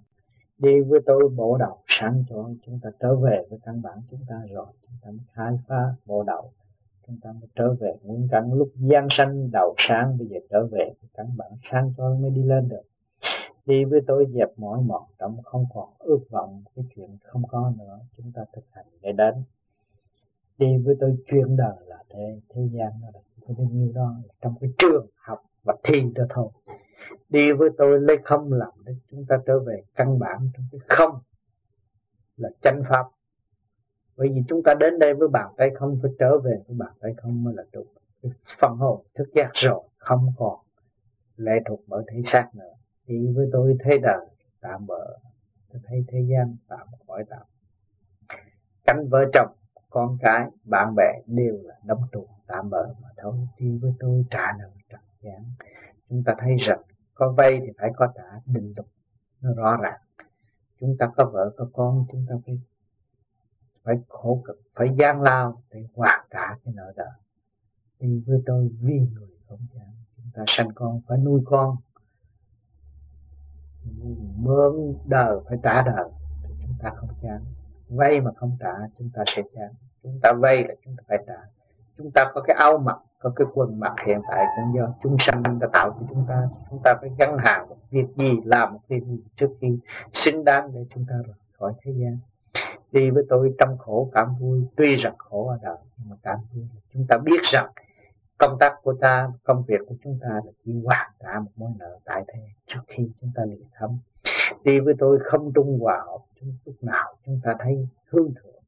Đi 0.57 0.81
với 0.81 0.99
tôi 1.05 1.29
bộ 1.35 1.57
đầu 1.57 1.77
sáng 1.87 2.23
chói, 2.29 2.55
chúng 2.65 2.79
ta 2.83 2.89
trở 2.99 3.15
về 3.15 3.45
với 3.49 3.59
căn 3.65 3.81
bản 3.81 4.01
chúng 4.11 4.21
ta 4.27 4.35
rồi, 4.51 4.67
chúng 4.81 4.97
ta 5.01 5.11
mới 5.11 5.25
khai 5.33 5.59
phá 5.67 5.93
bộ 6.05 6.23
đầu 6.23 6.51
chúng 7.07 7.19
ta 7.21 7.31
mới 7.31 7.49
trở 7.55 7.73
về. 7.73 7.93
Nguyên 8.03 8.27
căn 8.31 8.53
lúc 8.53 8.69
gian 8.75 9.07
sanh, 9.11 9.51
đầu 9.51 9.75
sáng, 9.77 10.17
bây 10.17 10.27
giờ 10.27 10.37
trở 10.49 10.65
về. 10.65 10.93
Với 11.01 11.09
căn 11.13 11.37
bản 11.37 11.51
sáng 11.71 11.93
cho 11.97 12.15
mới 12.15 12.29
đi 12.29 12.43
lên 12.43 12.69
được. 12.69 12.81
Đi 13.65 13.83
với 13.83 14.01
tôi 14.07 14.25
dẹp 14.33 14.49
mỏi 14.59 14.81
mòn 14.81 15.03
trong 15.19 15.43
không 15.43 15.65
còn 15.73 15.89
ước 15.99 16.19
vọng, 16.29 16.63
cái 16.75 16.85
chuyện 16.95 17.17
không 17.23 17.43
có 17.47 17.71
nữa, 17.77 17.99
chúng 18.17 18.31
ta 18.35 18.45
thực 18.53 18.65
hành 18.71 18.85
để 19.01 19.11
đến. 19.11 19.33
Đi 20.57 20.77
với 20.77 20.95
tôi 20.99 21.17
chuyên 21.27 21.55
đời 21.57 21.75
là 21.85 22.03
thế 22.09 22.39
thế 22.49 22.61
gian 22.71 22.91
nó 23.01 23.07
là 23.13 23.19
có 23.47 23.53
bao 23.57 23.67
nhiêu 23.71 23.91
đó 23.95 24.13
trong 24.41 24.55
cái 24.61 24.69
trường 24.77 25.07
học 25.15 25.43
và 25.63 25.75
thi 25.83 26.01
đó 26.15 26.23
thôi. 26.29 26.49
Đi 27.29 27.51
với 27.51 27.69
tôi 27.77 27.99
lấy 27.99 28.17
không 28.23 28.53
làm 28.53 28.71
để 28.85 28.93
chúng 29.11 29.25
ta 29.25 29.37
trở 29.45 29.59
về 29.59 29.83
căn 29.95 30.19
bản 30.19 30.49
trong 30.53 30.65
cái 30.71 30.79
không 30.87 31.19
là 32.37 32.49
chánh 32.61 32.81
pháp 32.89 33.05
bởi 34.17 34.29
vì 34.29 34.43
chúng 34.47 34.63
ta 34.63 34.73
đến 34.73 34.99
đây 34.99 35.13
với 35.13 35.27
bàn 35.27 35.53
tay 35.57 35.69
không 35.75 35.99
phải 36.01 36.11
trở 36.19 36.39
về 36.39 36.61
với 36.67 36.77
bàn 36.77 36.93
tay 36.99 37.13
không 37.17 37.43
mới 37.43 37.53
là 37.57 37.63
đúng 37.73 37.87
phần 38.59 38.77
hồn 38.77 39.05
thức 39.15 39.29
giác 39.35 39.49
rồi, 39.53 39.81
không 39.97 40.33
còn 40.37 40.59
lệ 41.37 41.53
thuộc 41.65 41.79
bởi 41.87 42.03
thể 42.07 42.21
xác 42.25 42.49
nữa. 42.53 42.73
Thì 43.07 43.27
với 43.35 43.49
tôi 43.51 43.77
thế 43.83 43.97
đời, 43.97 44.25
tạm 44.61 44.85
bỡ. 44.87 45.17
Tôi 45.73 45.81
thấy 45.85 46.05
thế 46.07 46.25
gian, 46.29 46.55
tạm 46.67 46.87
khỏi 47.07 47.23
tạm. 47.29 47.41
Cánh 48.85 49.07
vợ 49.07 49.25
chồng, 49.33 49.51
con 49.89 50.17
cái, 50.21 50.49
bạn 50.63 50.95
bè 50.95 51.21
đều 51.25 51.57
là 51.63 51.75
đóng 51.85 52.01
trụ 52.11 52.27
tạm 52.47 52.69
bỡ 52.69 52.87
mà 53.01 53.09
thôi. 53.17 53.35
Đi 53.57 53.77
với 53.81 53.93
tôi 53.99 54.25
trả 54.29 54.53
nợ 54.59 54.69
trọn 54.91 55.01
gián 55.21 55.43
chúng 56.09 56.23
ta 56.23 56.35
thấy 56.39 56.55
rằng 56.67 56.81
có 57.13 57.33
vay 57.37 57.59
thì 57.59 57.71
phải 57.77 57.91
có 57.95 58.07
trả, 58.15 58.39
định 58.45 58.73
luật 58.75 58.87
nó 59.41 59.53
rõ 59.53 59.77
ràng. 59.81 59.99
Chúng 60.79 60.95
ta 60.99 61.11
có 61.15 61.29
vợ, 61.33 61.53
có 61.57 61.67
con, 61.73 62.05
chúng 62.11 62.25
ta 62.29 62.35
phải 62.45 62.59
phải 63.85 63.95
khổ 64.09 64.41
cực, 64.45 64.61
phải 64.75 64.87
gian 64.97 65.21
lao 65.21 65.61
để 65.71 65.83
hoàn 65.95 66.25
trả 66.31 66.47
cái 66.65 66.73
nợ 66.73 66.93
đời 66.95 67.07
đi 67.99 68.23
với 68.27 68.41
tôi 68.45 68.69
vì 68.81 68.99
người 68.99 69.29
không 69.47 69.59
chán 69.73 69.93
chúng 70.17 70.25
ta 70.33 70.43
sanh 70.47 70.69
con, 70.75 71.01
phải 71.07 71.17
nuôi 71.17 71.41
con. 71.45 71.75
Mướn 74.37 74.95
đời 75.05 75.39
phải 75.49 75.57
trả 75.63 75.81
đời, 75.81 76.09
thì 76.43 76.53
chúng 76.61 76.75
ta 76.79 76.91
không 76.95 77.09
chán 77.21 77.41
vay 77.89 78.21
mà 78.21 78.31
không 78.35 78.57
trả, 78.59 78.73
chúng 78.97 79.09
ta 79.13 79.23
sẽ 79.35 79.41
chán 79.55 79.73
chúng 80.05 80.19
ta 80.21 80.33
vay 80.33 80.63
là 80.67 80.73
chúng 80.85 80.95
ta 80.95 81.03
phải 81.07 81.17
trả. 81.27 81.41
Chúng 81.97 82.11
ta 82.11 82.31
có 82.33 82.41
cái 82.41 82.55
áo 82.59 82.77
mặc, 82.77 82.97
có 83.19 83.31
cái 83.35 83.47
quần 83.53 83.79
mặc 83.79 83.93
hiện 84.07 84.21
tại 84.29 84.45
cũng 84.55 84.75
do 84.75 84.93
chúng 85.03 85.17
sanh 85.19 85.59
đã 85.59 85.67
tạo 85.73 85.89
cho 85.99 86.05
chúng 86.09 86.25
ta. 86.27 86.49
Chúng 86.69 86.79
ta 86.83 86.95
phải 87.01 87.09
gắn 87.19 87.37
hàng 87.39 87.69
một 87.69 87.77
việc 87.91 88.05
gì, 88.17 88.39
làm 88.45 88.73
một 88.73 88.79
việc 88.87 89.03
gì 89.03 89.23
trước 89.35 89.49
khi 89.61 89.79
xứng 90.13 90.43
đáng 90.45 90.71
để 90.73 90.85
chúng 90.89 91.05
ta 91.09 91.15
rời 91.25 91.35
khỏi 91.59 91.73
thế 91.81 91.91
gian 91.91 92.17
đi 92.95 93.09
với 93.09 93.23
tôi 93.29 93.53
trong 93.59 93.77
khổ 93.77 94.09
cảm 94.13 94.35
vui, 94.39 94.65
tuy 94.75 94.95
rằng 94.95 95.15
khổ 95.17 95.47
ở 95.47 95.59
đời, 95.61 95.77
nhưng 95.97 96.09
mà 96.09 96.15
cảm 96.23 96.39
vui 96.53 96.65
chúng 96.93 97.05
ta 97.09 97.17
biết 97.17 97.39
rằng 97.43 97.71
công 98.37 98.57
tác 98.59 98.73
của 98.83 98.93
ta, 99.01 99.31
công 99.43 99.63
việc 99.67 99.79
của 99.87 99.95
chúng 100.03 100.19
ta 100.21 100.27
là 100.27 100.51
chỉ 100.65 100.73
hoàn 100.83 101.11
trả 101.19 101.39
một 101.39 101.51
mối 101.55 101.71
nợ 101.79 101.99
tại 102.05 102.23
thế 102.27 102.39
trước 102.67 102.79
khi 102.87 103.09
chúng 103.21 103.31
ta 103.35 103.45
lìa 103.45 103.65
thấm. 103.73 103.97
Đi 104.63 104.79
với 104.79 104.93
tôi 104.99 105.19
không 105.23 105.53
trung 105.53 105.79
hòa 105.79 106.03
hợp 106.05 106.19
lúc 106.65 106.75
nào 106.81 107.15
chúng 107.25 107.39
ta 107.43 107.55
thấy 107.59 107.87
hương 108.09 108.33
thượng, 108.33 108.63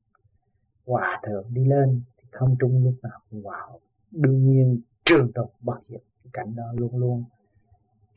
hòa 0.86 1.22
thượng 1.28 1.46
đi 1.50 1.66
lên 1.66 2.02
thì 2.18 2.28
không 2.32 2.56
trung 2.60 2.84
lúc 2.84 2.94
nào 3.04 3.20
cũng 3.30 3.44
hòa 3.44 3.66
hợp. 3.72 3.80
Đương 4.12 4.46
nhiên, 4.46 4.82
trường 5.06 5.32
tồn 5.32 5.48
bất 5.62 5.80
diệt, 5.88 6.02
cái 6.24 6.30
cảnh 6.34 6.56
đó 6.56 6.64
luôn 6.74 6.98
luôn 6.98 7.24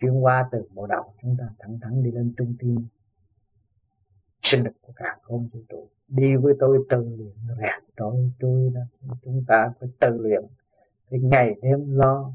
chuyển 0.00 0.24
qua 0.24 0.48
từ 0.52 0.62
bộ 0.74 0.86
đầu 0.86 1.12
chúng 1.22 1.36
ta 1.38 1.44
thẳng 1.58 1.78
thắn 1.82 2.02
đi 2.02 2.10
lên 2.10 2.32
trung 2.36 2.54
tim 2.58 2.86
sinh 4.50 4.64
lực 4.64 4.72
của 4.82 4.92
cả 4.96 5.16
không 5.22 5.48
vũ 5.48 5.60
trụ 5.68 5.88
đi 6.10 6.36
với 6.36 6.54
tôi 6.60 6.86
tự 6.88 7.04
luyện 7.18 7.34
rèn 7.60 7.84
tôi 7.96 8.32
tôi 8.40 8.70
đó. 8.74 8.80
Chúng 9.22 9.44
ta 9.48 9.72
phải 9.80 9.88
tự 10.00 10.18
luyện. 10.20 10.42
Thì 11.10 11.18
ngày 11.18 11.54
đêm 11.62 11.96
lo 11.96 12.32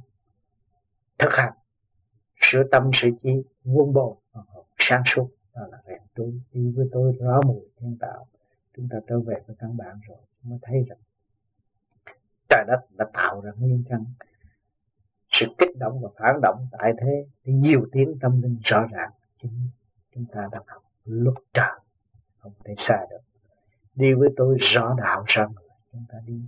thực 1.20 1.30
hành. 1.32 1.54
Sửa 2.42 2.64
tâm, 2.72 2.92
sửa 2.94 3.10
trí 3.24 3.44
vuông 3.64 3.94
bồi 3.94 4.16
ờ, 4.32 4.44
sáng 4.78 5.04
suốt. 5.16 5.30
Đó 5.56 5.62
là 5.72 5.78
rèn 5.88 6.02
tôi 6.16 6.42
đi 6.52 6.72
với 6.76 6.90
tôi 6.92 7.14
rõ 7.20 7.42
mùi 7.46 7.62
thiên 7.80 7.98
tạo. 8.00 8.28
Chúng 8.76 8.88
ta 8.92 8.98
trở 9.08 9.20
về 9.20 9.36
với 9.48 9.56
căn 9.60 9.78
bản 9.78 10.00
rồi 10.08 10.18
mới 10.44 10.60
thấy 10.62 10.86
rằng 10.90 10.98
trời 12.50 12.64
đất 12.68 12.80
đã 12.98 13.06
tạo 13.14 13.42
ra 13.42 13.52
nguyên 13.58 13.84
căn. 13.90 14.06
Sự 15.32 15.46
kích 15.58 15.78
động 15.78 16.02
và 16.02 16.10
phản 16.18 16.42
động 16.42 16.68
tại 16.72 16.94
thế 17.02 17.26
thì 17.44 17.54
nhiều 17.54 17.86
tiếng 17.92 18.20
tâm 18.22 18.42
linh 18.42 18.58
rõ 18.64 18.88
ràng. 18.92 19.12
Chính 19.42 19.70
chúng 20.16 20.26
ta 20.32 20.48
đang 20.52 20.64
học 20.68 20.84
luật 21.06 21.36
trời 21.54 21.80
không 22.46 22.64
thể 22.66 22.76
xa 22.78 23.06
được. 23.10 23.22
Đi 23.96 24.14
với 24.14 24.30
tôi 24.36 24.58
rõ 24.60 24.96
đạo 24.98 25.24
rằng 25.28 25.52
người. 25.56 25.70
Chúng 25.92 26.06
ta 26.10 26.18
đi. 26.26 26.42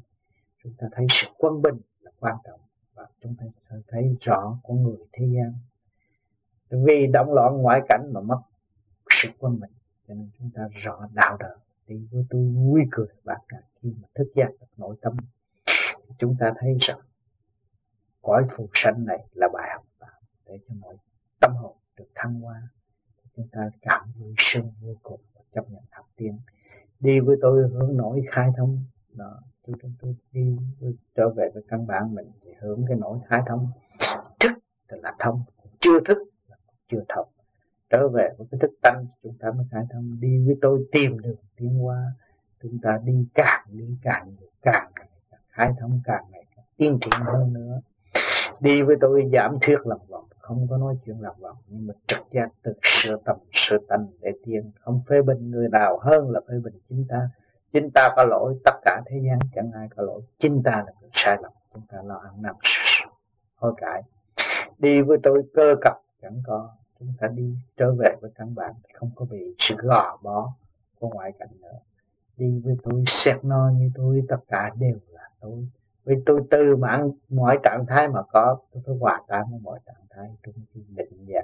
Chúng 0.64 0.74
ta 0.78 0.88
thấy 0.92 1.08
sự 1.10 1.28
quân 1.38 1.62
bình 1.62 1.78
là 2.02 2.12
quan 2.20 2.36
trọng. 2.44 2.60
Và 2.94 3.06
chúng 3.22 3.36
ta 3.40 3.46
thấy 3.88 4.18
rõ 4.22 4.58
của 4.64 4.74
người 4.74 4.98
thế 5.14 5.26
gian. 5.36 5.54
Vì 6.70 7.08
động 7.08 7.34
loạn 7.34 7.58
ngoại 7.58 7.82
cảnh 7.90 8.10
mà 8.14 8.22
mất 8.22 8.42
sự 9.10 9.30
quân 9.40 9.60
bình, 9.60 9.72
cho 10.08 10.14
nên 10.14 10.30
chúng 10.40 10.50
ta 10.56 10.62
rõ 10.72 11.08
đạo 11.14 11.38
đời. 11.40 11.58
Đi 11.88 12.08
với 12.12 12.26
tôi 12.30 12.42
vui 12.56 12.82
cười 12.92 13.08
bạc 13.24 13.40
cả 13.48 13.58
khi 13.82 13.94
mà 14.02 14.08
thức 14.16 14.32
giác 14.36 14.50
được 14.60 14.68
nội 14.78 14.96
tâm, 15.02 15.18
chúng 16.18 16.36
ta 16.40 16.54
thấy 16.60 16.78
rằng 16.82 17.00
cõi 18.22 18.44
phù 18.58 18.70
sanh 18.74 19.06
này 19.06 19.28
là 19.34 19.48
bài 19.54 19.70
học 19.74 19.84
để 20.46 20.60
cho 20.68 20.76
mọi 20.80 20.96
tâm 21.40 21.56
hồn 21.56 21.76
được 21.98 22.08
thăng 22.16 22.42
hoa. 22.42 22.62
Chúng 23.36 23.48
ta 23.52 23.70
cảm 23.82 24.12
vui 24.20 24.34
sướng 24.38 24.72
vô 24.82 24.96
cùng 25.04 25.20
và 25.34 25.42
chấp 25.54 25.70
nhận 25.70 25.84
học 25.92 26.06
tiên 26.16 26.40
đi 27.08 27.20
với 27.20 27.38
tôi 27.42 27.70
hướng 27.74 27.98
nổi 27.98 28.22
khai 28.32 28.50
thông. 28.58 28.80
Đó 29.14 29.40
tôi 29.68 29.76
tôi, 29.82 29.92
tôi 30.02 30.16
đi 30.32 30.58
tôi 30.82 30.94
trở 31.16 31.30
về 31.30 31.50
với 31.54 31.64
căn 31.68 31.88
bản 31.88 32.16
mình 32.16 32.32
thì 32.44 32.52
hướng 32.60 32.86
cái 32.88 32.98
nỗi 32.98 33.20
khai 33.28 33.42
thông. 33.48 33.68
Thức 34.40 34.52
là 34.90 35.16
thông 35.20 35.42
chưa 35.80 36.00
thức 36.06 36.18
là 36.50 36.58
chưa 36.92 37.04
thông. 37.10 37.28
Trở 37.90 38.08
về 38.08 38.30
với 38.38 38.48
cái 38.52 38.60
thức 38.62 38.72
tâm 38.84 38.96
chúng 39.24 39.36
ta 39.40 39.52
mới 39.52 39.66
khai 39.72 39.84
thông. 39.94 40.18
Đi 40.20 40.46
với 40.46 40.56
tôi 40.62 40.88
tìm 40.92 41.20
đường 41.20 41.38
tiến 41.58 41.70
hóa. 41.80 41.98
Chúng 42.64 42.78
ta 42.82 43.00
đi 43.06 43.28
càng 43.34 43.66
đi 43.72 43.98
càng 44.04 44.28
nhiều 44.40 44.50
càng 44.62 44.92
ngày 45.00 45.10
càng 45.32 45.42
khai 45.50 45.74
thông 45.80 46.02
càng 46.06 46.24
ngày 46.32 46.46
càng 46.56 46.66
tiến 46.78 46.98
triển 47.02 47.22
hơn 47.26 47.54
nữa. 47.54 47.82
Đi 48.60 48.82
với 48.82 48.96
tôi 49.02 49.30
giảm 49.34 49.58
thuyết 49.62 49.78
lòng 49.86 50.06
vọng 50.08 50.27
không 50.48 50.68
có 50.70 50.78
nói 50.78 50.98
chuyện 51.06 51.22
lạc 51.22 51.40
vọng 51.40 51.58
nhưng 51.68 51.88
mà 51.88 51.94
trực 52.08 52.32
giác 52.32 52.50
từ 52.64 52.74
sự 53.04 53.18
tâm 53.26 53.38
sự 53.54 53.78
tánh 53.90 54.08
để 54.22 54.32
tiền 54.46 54.72
không 54.80 55.02
phê 55.08 55.22
bình 55.22 55.52
người 55.52 55.70
nào 55.70 56.00
hơn 56.02 56.32
là 56.32 56.40
phê 56.48 56.56
bình 56.64 56.74
chính 56.90 57.06
ta. 57.10 57.30
Chính 57.74 57.90
ta 57.94 58.10
có 58.16 58.24
lỗi, 58.24 58.60
tất 58.66 58.74
cả 58.86 59.02
thế 59.06 59.18
gian 59.26 59.40
chẳng 59.56 59.72
ai 59.72 59.88
có 59.96 60.04
lỗi. 60.04 60.22
Chính 60.40 60.64
ta 60.64 60.72
là 60.72 60.94
người 61.02 61.10
sai 61.14 61.38
lầm, 61.42 61.52
chúng 61.74 61.84
ta 61.90 61.98
lo 62.04 62.16
ăn 62.16 62.42
năn. 62.42 62.56
Hối 63.56 63.74
cải 63.78 64.04
đi 64.78 65.02
với 65.02 65.18
tôi 65.24 65.44
cơ 65.54 65.76
cập, 65.82 66.02
chẳng 66.22 66.42
có. 66.46 66.70
Chúng 67.00 67.14
ta 67.20 67.28
đi, 67.28 67.56
trở 67.78 67.94
về 67.94 68.16
với 68.22 68.32
căn 68.36 68.56
bản, 68.56 68.74
không 68.94 69.12
có 69.16 69.26
bị 69.26 69.56
sự 69.60 69.76
gò 69.78 70.18
bó 70.24 70.54
của 71.00 71.10
ngoại 71.10 71.32
cảnh 71.40 71.50
nữa. 71.62 71.80
Đi 72.38 72.62
với 72.66 72.76
tôi, 72.84 73.04
xét 73.08 73.36
no 73.44 73.70
như 73.70 73.92
tôi, 73.96 74.24
tất 74.30 74.38
cả 74.48 74.72
đều 74.80 74.98
là 75.08 75.30
tôi 75.40 75.68
vì 76.08 76.16
tôi 76.26 76.42
từ 76.52 76.76
mạng 76.76 77.12
mọi 77.30 77.60
trạng 77.64 77.86
thái 77.88 78.08
mà 78.08 78.22
có, 78.32 78.58
tôi 78.72 78.84
phải 78.86 78.96
hòa 79.00 79.22
tan 79.28 79.52
với 79.52 79.60
mọi 79.60 79.80
trạng 79.86 80.06
thái 80.10 80.30
tôi 80.44 80.54
mới 80.58 80.84
định 80.96 81.26
giả 81.26 81.42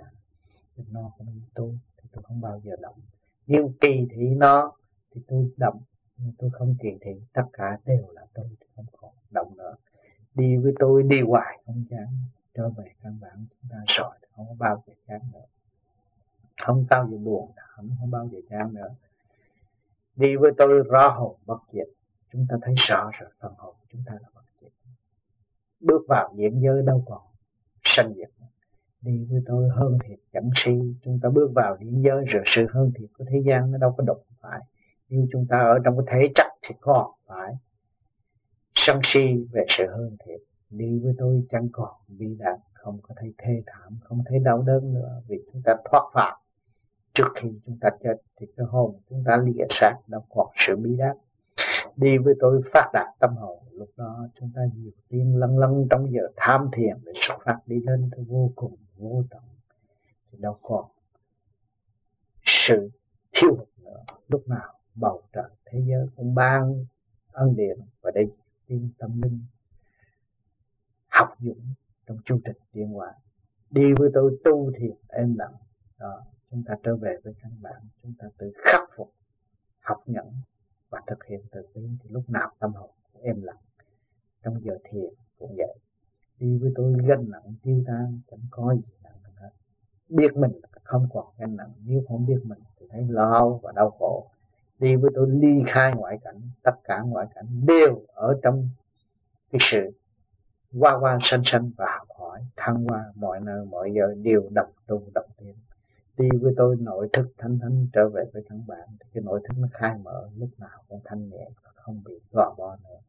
nó 0.91 1.12
không 1.17 1.27
như 1.34 1.41
tôi 1.53 1.79
thì 1.98 2.10
tôi 2.12 2.24
không 2.24 2.41
bao 2.41 2.62
giờ 2.63 2.75
động. 2.82 2.96
Nhưng 3.48 3.74
kỳ 3.82 4.08
thị 4.12 4.36
nó, 4.36 4.72
thì 5.12 5.22
tôi 5.27 5.51
động, 5.58 5.82
nhưng 6.17 6.32
tôi 6.38 6.50
không 6.53 6.75
kỳ 6.79 6.98
thị. 7.01 7.12
Tất 7.34 7.43
cả 7.53 7.77
đều 7.86 8.05
là 8.12 8.25
tôi 8.34 8.46
thì 8.60 8.67
không 8.75 8.86
còn 8.98 9.12
động 9.32 9.58
nữa. 9.58 9.75
Đi 10.36 10.58
với 10.58 10.74
tôi, 10.79 11.03
đi 11.03 11.22
hoài 11.22 11.60
không 11.65 11.84
chán. 11.89 12.08
Trở 12.53 12.70
về 12.70 12.86
căn 13.03 13.17
bản 13.22 13.46
chúng 13.50 13.70
ta 13.72 13.77
rồi, 13.88 14.15
không 14.36 14.46
có 14.50 14.55
bao 14.60 14.84
giờ 14.88 14.93
chán 15.08 15.22
nữa. 15.34 15.46
Không 16.62 16.86
bao 16.89 17.08
giờ 17.08 17.17
buồn, 17.17 17.51
không 17.55 17.89
không 18.00 18.12
bao 18.12 18.27
giờ 18.32 18.39
chán 18.50 18.74
nữa. 18.74 18.89
Đi 20.15 20.36
với 20.36 20.51
tôi 20.58 20.84
rõ 20.84 21.08
hồn 21.10 21.36
bất 21.46 21.60
diệt. 21.72 21.88
Chúng 22.32 22.46
ta 22.50 22.55
thấy 22.62 22.75
rõ 22.77 23.12
rồi, 23.20 23.29
phần 23.39 23.53
hồn 23.58 23.75
chúng 23.91 24.01
ta 24.05 24.13
là 24.13 24.29
bất 24.36 24.42
bước 25.83 26.01
vào 26.07 26.33
niệm 26.35 26.59
giới 26.59 26.81
đâu 26.85 27.03
còn 27.07 27.21
sanh 27.83 28.13
diệt 28.15 28.29
đi 29.03 29.27
với 29.29 29.41
tôi 29.45 29.69
hơn 29.69 29.97
thiệt 30.07 30.19
chẳng 30.33 30.49
si. 30.55 30.71
Chúng 31.03 31.19
ta 31.23 31.29
bước 31.29 31.51
vào 31.55 31.77
niệm 31.77 32.01
giới 32.01 32.25
rồi 32.25 32.43
sự 32.55 32.65
hơn 32.73 32.91
thiệt 32.95 33.09
của 33.17 33.25
thế 33.31 33.41
gian 33.45 33.71
nó 33.71 33.77
đâu 33.77 33.93
có 33.97 34.03
đụng 34.07 34.23
phải. 34.41 34.59
Nhưng 35.09 35.27
chúng 35.31 35.45
ta 35.49 35.59
ở 35.59 35.79
trong 35.83 35.97
cái 35.97 36.05
thể 36.11 36.31
chất 36.35 36.47
thì 36.61 36.75
còn 36.81 37.11
phải 37.27 37.53
sân 38.75 38.99
si 39.03 39.47
về 39.51 39.65
sự 39.77 39.87
hơn 39.87 40.17
thiệt. 40.25 40.39
Đi 40.69 40.99
với 41.03 41.13
tôi 41.17 41.43
chẳng 41.49 41.67
còn 41.71 41.91
bi 42.07 42.35
đạn 42.39 42.59
không 42.73 42.99
có 43.01 43.15
thấy 43.17 43.33
thê 43.37 43.63
thảm, 43.65 43.97
không 44.03 44.23
thấy 44.29 44.39
đau 44.39 44.61
đớn 44.61 44.93
nữa. 44.93 45.21
Vì 45.27 45.37
chúng 45.53 45.61
ta 45.65 45.75
thoát 45.91 46.09
phạm. 46.13 46.37
Trước 47.13 47.27
khi 47.35 47.49
chúng 47.65 47.77
ta 47.81 47.89
chết 48.03 48.15
thì 48.37 48.47
cái 48.57 48.65
hồn 48.65 48.95
chúng 49.09 49.23
ta 49.25 49.37
lìa 49.37 49.65
xác 49.69 49.95
nó 50.07 50.21
còn 50.29 50.47
sự 50.67 50.75
bi 50.75 50.95
đát 50.97 51.17
đi 51.95 52.17
với 52.17 52.33
tôi 52.39 52.62
phát 52.73 52.89
đạt 52.93 53.07
tâm 53.19 53.35
hồn. 53.35 53.63
Lúc 53.71 53.89
đó 53.97 54.27
chúng 54.39 54.51
ta 54.55 54.62
nhiều 54.75 54.91
tiên 55.09 55.35
lăng 55.39 55.57
lăng 55.57 55.88
trong 55.89 56.12
giờ 56.12 56.21
tham 56.35 56.69
thiền 56.73 56.97
để 57.05 57.12
xuất 57.27 57.38
phát 57.45 57.59
đi 57.65 57.79
lên 57.79 58.09
tôi 58.15 58.25
vô 58.27 58.51
cùng, 58.55 58.75
vô 58.97 59.23
tận. 59.29 59.41
Thì 60.31 60.38
đâu 60.38 60.59
còn 60.62 60.85
sự 62.45 62.89
thiếu 63.33 63.55
hụt 63.55 63.67
nữa. 63.83 64.03
Lúc 64.27 64.47
nào 64.47 64.73
bầu 64.95 65.21
trời, 65.33 65.50
thế 65.65 65.83
giới 65.88 66.07
cũng 66.15 66.35
ban 66.35 66.85
ân 67.31 67.55
điện 67.55 67.77
và 68.01 68.12
đây 68.15 68.31
tiên 68.67 68.89
tâm 68.97 69.21
linh, 69.21 69.41
học 71.07 71.35
dũng 71.39 71.62
trong 72.07 72.17
chương 72.25 72.41
trình 72.45 72.57
tiến 72.71 72.88
hóa 72.88 73.13
đi 73.69 73.93
với 73.93 74.09
tôi 74.13 74.38
tu 74.43 74.71
thiền 74.77 74.95
êm 75.07 75.35
lặng 75.38 75.53
đó, 76.00 76.23
chúng 76.51 76.63
ta 76.63 76.75
trở 76.83 76.95
về 76.95 77.17
với 77.23 77.33
căn 77.41 77.51
bản. 77.62 77.81
Chúng 78.03 78.13
ta 78.19 78.27
tự 78.38 78.51
khắc 78.55 78.89
phục, 78.95 79.13
học 79.79 80.03
nhận 80.05 80.25
và 80.93 81.01
thực 81.07 81.25
hiện 81.25 81.41
từ 81.51 81.62
bi 81.75 81.81
thì 82.03 82.09
lúc 82.09 82.29
nào 82.29 82.51
tâm 82.59 82.73
hồn 82.73 82.89
cũng 83.13 83.21
êm 83.23 83.41
lặng 83.41 83.57
trong 84.43 84.62
giờ 84.63 84.77
thiền 84.83 85.09
cũng 85.39 85.55
vậy. 85.57 85.77
Đi 86.39 86.57
với 86.57 86.71
tôi 86.75 86.93
gánh 87.07 87.29
nặng, 87.29 87.53
tiêu 87.63 87.83
tan, 87.88 88.19
chẳng 88.31 88.39
có 88.51 88.75
gì 88.75 88.93
nặng 89.03 89.33
hết. 89.35 89.50
Biết 90.09 90.35
mình 90.35 90.51
không 90.83 91.07
còn 91.13 91.25
gánh 91.38 91.55
nặng, 91.55 91.71
nếu 91.85 92.01
không 92.07 92.25
biết 92.25 92.39
mình 92.43 92.59
thì 92.79 92.85
thấy 92.89 93.05
lo 93.09 93.50
và 93.50 93.71
đau 93.75 93.89
khổ. 93.89 94.27
Đi 94.79 94.95
với 94.95 95.12
tôi 95.15 95.29
ly 95.29 95.63
khai 95.67 95.93
ngoại 95.95 96.17
cảnh, 96.23 96.41
tất 96.63 96.75
cả 96.83 97.01
ngoại 97.01 97.27
cảnh 97.35 97.45
đều 97.65 98.01
ở 98.07 98.39
trong 98.43 98.69
cái 99.51 99.59
sự 99.71 99.91
qua 100.79 100.97
qua 101.00 101.19
sanh 101.21 101.41
sanh 101.45 101.71
và 101.77 101.85
học 102.00 102.07
hỏi, 102.19 102.41
thăng 102.57 102.83
hoa 102.83 103.05
mọi 103.15 103.39
nơi 103.39 103.65
mọi 103.65 103.93
giờ 103.93 104.15
đều 104.23 104.50
đồng 104.51 104.71
tu 104.88 105.01
đồng 105.13 105.29
tiến 105.38 105.55
đi 106.17 106.29
với 106.41 106.53
tôi, 106.58 106.75
nội 106.79 107.10
thức 107.13 107.27
thanh 107.38 107.60
thanh 107.60 107.88
trở 107.93 108.10
về 108.10 108.24
với 108.34 108.43
căn 108.50 108.63
bản. 108.67 108.88
Thì 109.00 109.10
cái 109.13 109.24
nội 109.24 109.39
thức 109.43 109.53
nó 109.58 109.67
khai 109.72 109.98
mở, 110.03 110.29
lúc 110.38 110.50
nào 110.58 110.84
cũng 110.88 111.01
thanh 111.05 111.29
nhẹ, 111.29 111.50
không 111.75 112.01
bị 112.05 112.13
gò 112.32 112.55
bó 112.58 112.75
nữa. 112.84 113.00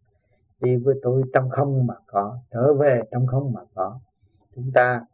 Đi 0.61 0.77
với 0.77 0.95
tôi 1.03 1.23
trong 1.35 1.51
không 1.51 1.87
mà 1.87 1.95
có, 2.07 2.39
trở 2.51 2.75
về 2.75 3.03
trong 3.11 3.27
không 3.27 3.53
mà 3.53 3.61
có. 3.75 3.99
Chúng 4.55 4.71
ta 4.75 5.05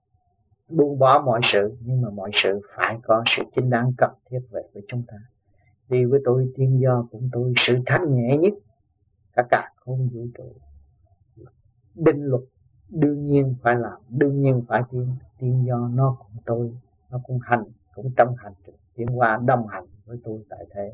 buông 0.69 0.99
bỏ 0.99 1.23
mọi 1.27 1.41
sự, 1.53 1.77
nhưng 1.81 2.03
mà 2.03 2.11
mọi 2.11 2.31
sự 2.43 2.61
phải 2.77 2.99
có 3.03 3.25
sự 3.37 3.43
chính 3.57 3.71
đáng 3.71 3.93
cần 3.99 4.11
thiết 4.31 4.41
về 4.51 4.63
với 4.75 4.83
chúng 4.89 5.03
ta. 5.07 5.17
Đi 5.89 6.05
với 6.05 6.21
tôi, 6.25 6.53
tiên 6.57 6.81
do 6.81 7.07
cũng 7.11 7.29
tôi, 7.33 7.53
sự 7.57 7.75
thanh 7.87 8.15
nhẹ 8.15 8.37
nhất 8.37 8.53
cả 9.37 9.43
cả 9.51 9.73
không 9.77 10.09
vũ 10.09 10.27
trụ. 10.39 10.53
Định 11.95 12.25
luật 12.25 12.43
đương 12.89 13.27
nhiên 13.27 13.55
phải 13.63 13.77
làm, 13.77 14.01
đương 14.09 14.41
nhiên 14.41 14.65
phải 14.69 14.83
tiên 14.91 15.09
tiên 15.39 15.65
do 15.67 15.89
nó 15.95 16.17
cũng 16.19 16.43
tôi, 16.47 16.77
nó 17.11 17.21
cũng 17.27 17.39
hành 17.43 17.65
cũng 18.03 18.13
trong 18.17 18.35
hành 18.37 18.53
trình, 18.67 18.75
tiến 18.97 19.19
qua 19.19 19.41
đồng 19.45 19.67
hành 19.67 19.85
với 20.07 20.19
tôi 20.25 20.45
tại 20.49 20.67
thế. 20.75 20.93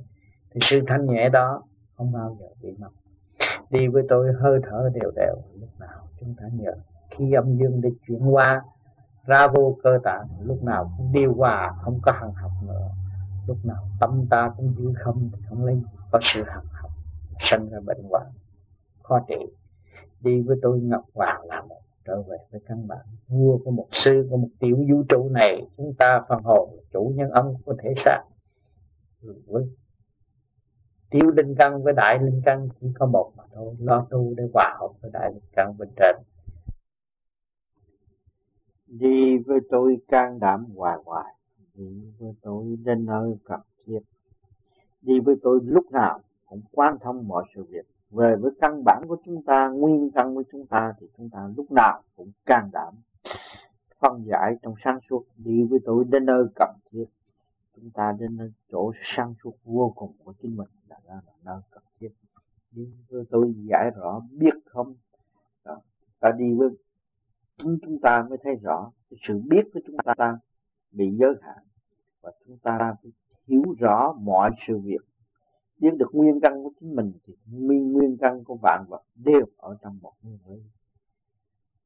Thì 0.51 0.61
sự 0.71 0.81
thanh 0.87 1.07
nhẹ 1.07 1.29
đó 1.29 1.63
không 1.97 2.13
bao 2.13 2.37
giờ 2.41 2.47
bị 2.63 2.77
mất. 2.79 2.91
Đi 3.71 3.87
với 3.89 4.03
tôi 4.09 4.33
hơi 4.41 4.61
thở 4.63 4.91
đều 4.95 5.11
đều, 5.17 5.37
lúc 5.61 5.71
nào 5.79 6.09
chúng 6.21 6.35
ta 6.35 6.45
nhớ 6.53 6.73
khi 7.11 7.33
âm 7.33 7.57
dương 7.57 7.81
để 7.81 7.91
chuyển 8.07 8.35
qua, 8.35 8.63
ra 9.27 9.47
vô 9.47 9.77
cơ 9.83 9.99
tạng, 10.05 10.27
lúc 10.43 10.63
nào 10.63 10.93
cũng 10.97 11.13
điều 11.13 11.35
hòa 11.35 11.75
không 11.83 11.99
có 12.03 12.13
hằng 12.13 12.33
học 12.33 12.51
nữa. 12.67 12.89
Lúc 13.47 13.57
nào 13.65 13.89
tâm 14.01 14.27
ta 14.31 14.53
cũng 14.57 14.75
giữ 14.79 14.93
không, 15.05 15.31
thì 15.33 15.43
không 15.49 15.65
lấy 15.65 15.83
có 16.13 16.21
sự 16.35 16.43
hằng 16.47 16.67
học 16.73 16.91
sinh 17.51 17.71
ra 17.71 17.79
bệnh 17.87 18.03
hoạn, 18.11 18.27
khó 19.03 19.21
trị. 19.29 19.47
Đi 20.21 20.43
với 20.43 20.57
tôi 20.63 20.81
ngọc 20.81 21.05
hoàng 21.15 21.45
là 21.45 21.63
một 21.63 21.81
trở 22.07 22.23
về 22.23 22.37
với 22.51 22.61
căn 22.67 22.89
bản. 22.89 23.07
Vua 23.29 23.59
của 23.65 23.71
một 23.71 23.89
sư, 23.93 24.27
của 24.31 24.37
một 24.37 24.49
tiểu 24.61 24.77
vũ 24.77 25.03
trụ 25.09 25.29
này, 25.29 25.67
chúng 25.77 25.95
ta 25.99 26.25
phần 26.29 26.43
hồn 26.43 26.71
chủ 26.93 27.13
nhân 27.15 27.31
âm 27.31 27.55
của 27.65 27.75
thể 27.83 27.95
xác. 28.05 28.23
Với 29.47 29.65
tiểu 31.11 31.31
linh 31.31 31.55
căn 31.59 31.83
với 31.83 31.93
đại 31.93 32.19
linh 32.23 32.41
căn 32.45 32.69
chỉ 32.81 32.87
có 32.99 33.07
một 33.07 33.33
mà 33.37 33.45
thôi. 33.53 33.75
Lo 33.79 34.07
tu 34.11 34.35
để 34.37 34.45
hòa 34.55 34.77
hợp 34.81 34.91
với 35.01 35.11
đại 35.15 35.33
linh 35.35 35.51
căn 35.53 35.75
bên 35.79 35.89
trên. 35.97 36.17
Đi 38.87 39.39
với 39.47 39.59
tôi 39.71 39.97
can 40.09 40.39
đảm 40.39 40.67
hoài 40.77 40.99
hoài. 41.05 41.35
Đi 41.75 42.13
với 42.19 42.33
tôi 42.43 42.77
đến 42.85 43.07
nơi 43.07 43.37
cần 43.45 43.61
thiết 43.87 44.01
đi 45.07 45.21
với 45.21 45.35
tôi 45.43 45.61
lúc 45.65 45.93
nào 45.93 46.21
cũng 46.47 46.63
quan 46.73 46.97
thông 47.01 47.29
mọi 47.29 47.45
sự 47.55 47.65
việc 47.71 47.87
về 48.11 48.37
với 48.41 48.51
căn 48.61 48.85
bản 48.85 49.03
của 49.09 49.17
chúng 49.25 49.43
ta, 49.43 49.69
nguyên 49.69 50.11
căn 50.15 50.35
của 50.35 50.43
chúng 50.53 50.67
ta 50.67 50.95
thì 51.01 51.07
chúng 51.17 51.31
ta 51.31 51.51
lúc 51.57 51.73
nào 51.73 52.03
cũng 52.17 52.31
can 52.47 52.71
đảm 52.73 52.95
phân 53.99 54.25
giải 54.27 54.55
trong 54.63 54.75
sáng 54.85 54.99
suốt, 55.11 55.25
đi 55.37 55.65
với 55.71 55.79
tôi 55.85 56.05
đến 56.09 56.27
nơi 56.27 56.45
cần 56.55 56.77
thiết. 56.91 57.05
Chúng 57.77 57.91
ta 57.91 58.13
đến 58.19 58.37
nơi, 58.37 58.53
chỗ 58.71 58.93
sáng 59.17 59.35
suốt 59.45 59.53
vô 59.65 59.93
cùng 59.97 60.13
của 60.25 60.33
chính 60.43 60.57
mình 60.57 60.69
là 60.89 60.97
là 61.07 61.21
nơi 61.45 61.61
cần 61.71 61.83
thiết. 62.01 62.09
Đi 62.71 62.93
với 63.09 63.25
tôi 63.31 63.55
giải 63.71 63.91
rõ 63.97 64.23
biết 64.31 64.55
không? 64.67 64.95
Đó. 65.65 65.81
ta 66.21 66.33
đi 66.39 66.55
với 66.55 66.69
chúng 67.57 67.79
chúng 67.83 67.99
ta 68.03 68.27
mới 68.29 68.39
thấy 68.43 68.55
rõ 68.63 68.91
cái 69.11 69.19
sự 69.29 69.41
biết 69.49 69.69
của 69.75 69.81
chúng 69.87 69.97
ta 70.05 70.39
bị 70.93 71.11
giới 71.11 71.35
hạn. 71.43 71.65
Và 72.21 72.33
chúng 72.47 72.59
ta 72.59 72.79
phải 73.03 73.13
hiểu 73.47 73.63
rõ 73.79 74.13
mọi 74.13 74.51
sự 74.67 74.79
việc 74.79 75.01
biết 75.79 75.91
được 75.99 76.09
nguyên 76.13 76.41
căn 76.43 76.63
của 76.63 76.71
chính 76.81 76.97
mình 76.97 77.13
thì 77.27 77.35
nguyên 77.47 77.93
nguyên 77.93 78.17
căn 78.21 78.45
của 78.45 78.59
vạn 78.63 78.85
vật 78.89 79.03
đều 79.15 79.47
ở 79.57 79.77
trong 79.83 79.99
một 80.03 80.13
nguyên 80.23 80.39
lý 80.49 80.63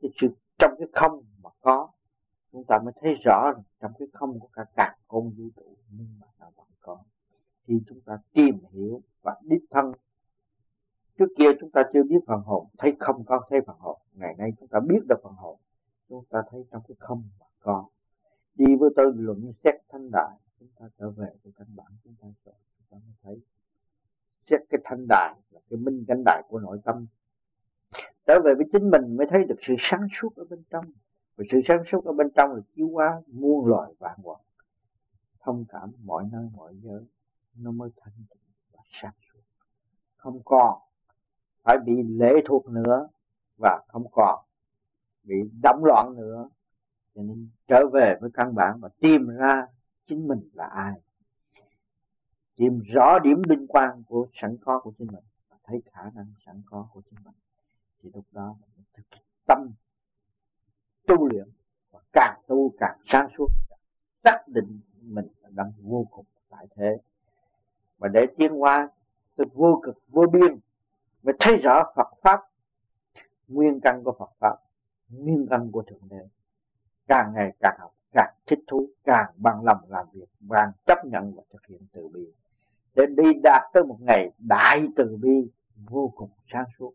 cái 0.02 0.10
sự, 0.20 0.28
trong 0.58 0.74
cái 0.78 0.88
không 0.92 1.22
mà 1.42 1.50
có, 1.60 1.88
chúng 2.52 2.64
ta 2.68 2.78
mới 2.84 2.92
thấy 3.00 3.14
rõ 3.24 3.52
trong 3.80 3.92
cái 3.98 4.08
không 4.12 4.40
của 4.40 4.48
cả 4.52 4.64
cả 4.76 4.96
không 5.08 5.30
vũ 5.30 5.44
trụ, 5.56 5.76
nhưng 5.90 6.08
mà 6.20 6.26
nó 6.40 6.46
vẫn 6.56 6.66
có. 6.80 6.98
Khi 7.66 7.82
chúng 7.88 8.00
ta 8.00 8.18
tìm 8.32 8.58
hiểu 8.72 9.00
và 9.22 9.36
đích 9.42 9.62
thân, 9.70 9.92
trước 11.18 11.28
kia 11.38 11.48
chúng 11.60 11.70
ta 11.70 11.82
chưa 11.92 12.02
biết 12.02 12.20
phần 12.26 12.40
hồn, 12.40 12.66
thấy 12.78 12.96
không 12.98 13.24
có, 13.24 13.46
thấy 13.50 13.60
phần 13.66 13.76
hồn. 13.78 13.98
Ngày 14.12 14.34
nay 14.38 14.50
chúng 14.60 14.68
ta 14.68 14.80
biết 14.88 15.00
được 15.08 15.20
phần 15.22 15.34
hồn, 15.34 15.58
chúng 16.08 16.24
ta 16.30 16.42
thấy 16.50 16.64
trong 16.70 16.82
cái 16.88 16.96
không 16.98 17.22
mà 17.40 17.46
có. 17.60 17.88
Đi 18.54 18.76
với 18.80 18.90
tôi 18.96 19.12
luận 19.16 19.52
xét 19.64 19.74
thanh 19.88 20.10
đại, 20.10 20.36
chúng 20.60 20.68
ta 20.78 20.86
trở 20.98 21.10
về 21.10 21.28
với 21.42 21.52
căn 21.56 21.66
bản, 21.76 21.86
chúng 22.04 22.14
ta 22.20 22.28
rồi 22.44 22.54
chúng 22.78 22.86
ta 22.90 22.96
mới 22.96 23.14
thấy 23.22 23.40
xét 24.50 24.60
cái 24.70 24.80
thanh 24.84 25.06
đài 25.08 25.34
là 25.50 25.60
cái 25.70 25.78
minh 25.78 26.04
cảnh 26.08 26.22
đài 26.24 26.42
của 26.48 26.60
nội 26.60 26.78
tâm. 26.84 27.06
Trở 28.26 28.40
về 28.44 28.54
với 28.54 28.66
chính 28.72 28.90
mình 28.90 29.16
mới 29.16 29.26
thấy 29.30 29.44
được 29.44 29.58
sự 29.66 29.74
sáng 29.90 30.06
suốt 30.20 30.36
ở 30.36 30.44
bên 30.50 30.62
trong. 30.70 30.84
Và 31.36 31.44
sự 31.52 31.60
sáng 31.68 31.82
suốt 31.92 32.04
ở 32.04 32.12
bên 32.12 32.26
trong 32.36 32.54
là 32.54 32.60
chiếu 32.76 32.88
qua 32.88 33.22
muôn 33.26 33.66
loài 33.66 33.92
vạn 33.98 34.18
vật. 34.22 34.38
Thông 35.40 35.64
cảm 35.68 35.92
mọi 36.04 36.24
nơi, 36.32 36.48
mọi 36.56 36.74
giới 36.82 37.00
nó 37.56 37.70
mới 37.70 37.90
thanh 38.00 38.14
tịnh 38.30 38.42
và 38.72 38.82
sáng 39.02 39.14
suốt. 39.32 39.40
Không 40.16 40.40
còn 40.44 40.78
phải 41.62 41.78
bị 41.86 42.02
lệ 42.02 42.32
thuộc 42.44 42.68
nữa 42.68 43.08
và 43.58 43.82
không 43.88 44.06
còn 44.12 44.44
bị 45.22 45.36
động 45.62 45.84
loạn 45.84 46.14
nữa. 46.16 46.48
Cho 47.14 47.22
nên 47.22 47.48
trở 47.66 47.88
về 47.92 48.16
với 48.20 48.30
căn 48.34 48.54
bản 48.54 48.80
và 48.80 48.88
tìm 49.00 49.28
ra 49.28 49.66
chính 50.06 50.28
mình 50.28 50.40
là 50.52 50.64
ai 50.64 51.00
tìm 52.60 52.82
rõ 52.86 53.18
điểm 53.18 53.42
liên 53.48 53.66
quan 53.66 54.02
của 54.06 54.26
sẵn 54.32 54.56
có 54.64 54.80
của 54.80 54.92
chính 54.98 55.06
mình 55.06 55.24
và 55.48 55.56
thấy 55.64 55.82
khả 55.92 56.02
năng 56.14 56.26
sẵn 56.46 56.62
có 56.66 56.88
của 56.92 57.02
chính 57.10 57.18
mình. 57.24 57.34
Thì 58.02 58.10
lúc 58.14 58.24
đó 58.32 58.56
mình 58.60 58.84
thực 58.94 59.02
tâm 59.46 59.70
tu 61.06 61.28
luyện 61.28 61.48
và 61.90 62.00
càng 62.12 62.40
tu 62.46 62.74
càng 62.78 62.98
sáng 63.12 63.28
suốt. 63.38 63.46
Xác 64.24 64.42
định 64.46 64.80
mình 65.02 65.28
đang 65.48 65.72
vô 65.82 66.06
cùng 66.10 66.24
tại 66.48 66.66
thế. 66.76 66.98
Và 67.98 68.08
để 68.08 68.26
tiến 68.36 68.52
hóa 68.52 68.88
từ 69.36 69.44
vô 69.52 69.80
cực, 69.82 69.98
vô 70.08 70.26
biên, 70.32 70.58
mới 71.22 71.34
thấy 71.40 71.56
rõ 71.56 71.92
Phật 71.96 72.08
pháp, 72.22 72.40
nguyên 73.48 73.80
căn 73.80 74.04
của 74.04 74.16
Phật 74.18 74.30
pháp, 74.38 74.56
nguyên 75.08 75.46
căn 75.50 75.70
của 75.72 75.82
thượng 75.82 76.08
đế. 76.10 76.28
Càng 77.08 77.32
ngày 77.34 77.52
càng 77.60 77.76
học, 77.80 77.94
càng 78.12 78.34
thích 78.46 78.58
thú, 78.66 78.88
càng 79.04 79.32
bằng 79.36 79.64
lòng 79.64 79.80
làm 79.88 80.06
việc, 80.12 80.28
càng 80.50 80.72
chấp 80.86 80.98
nhận 81.04 81.34
và 81.36 81.42
thực 81.52 81.66
hiện 81.66 81.86
từ 81.92 82.08
bi 82.08 82.32
để 82.94 83.06
đi 83.16 83.32
đạt 83.42 83.62
tới 83.72 83.84
một 83.84 83.98
ngày 84.00 84.30
đại 84.38 84.86
từ 84.96 85.16
bi 85.22 85.50
vô 85.90 86.12
cùng 86.16 86.30
sáng 86.52 86.64
suốt. 86.78 86.92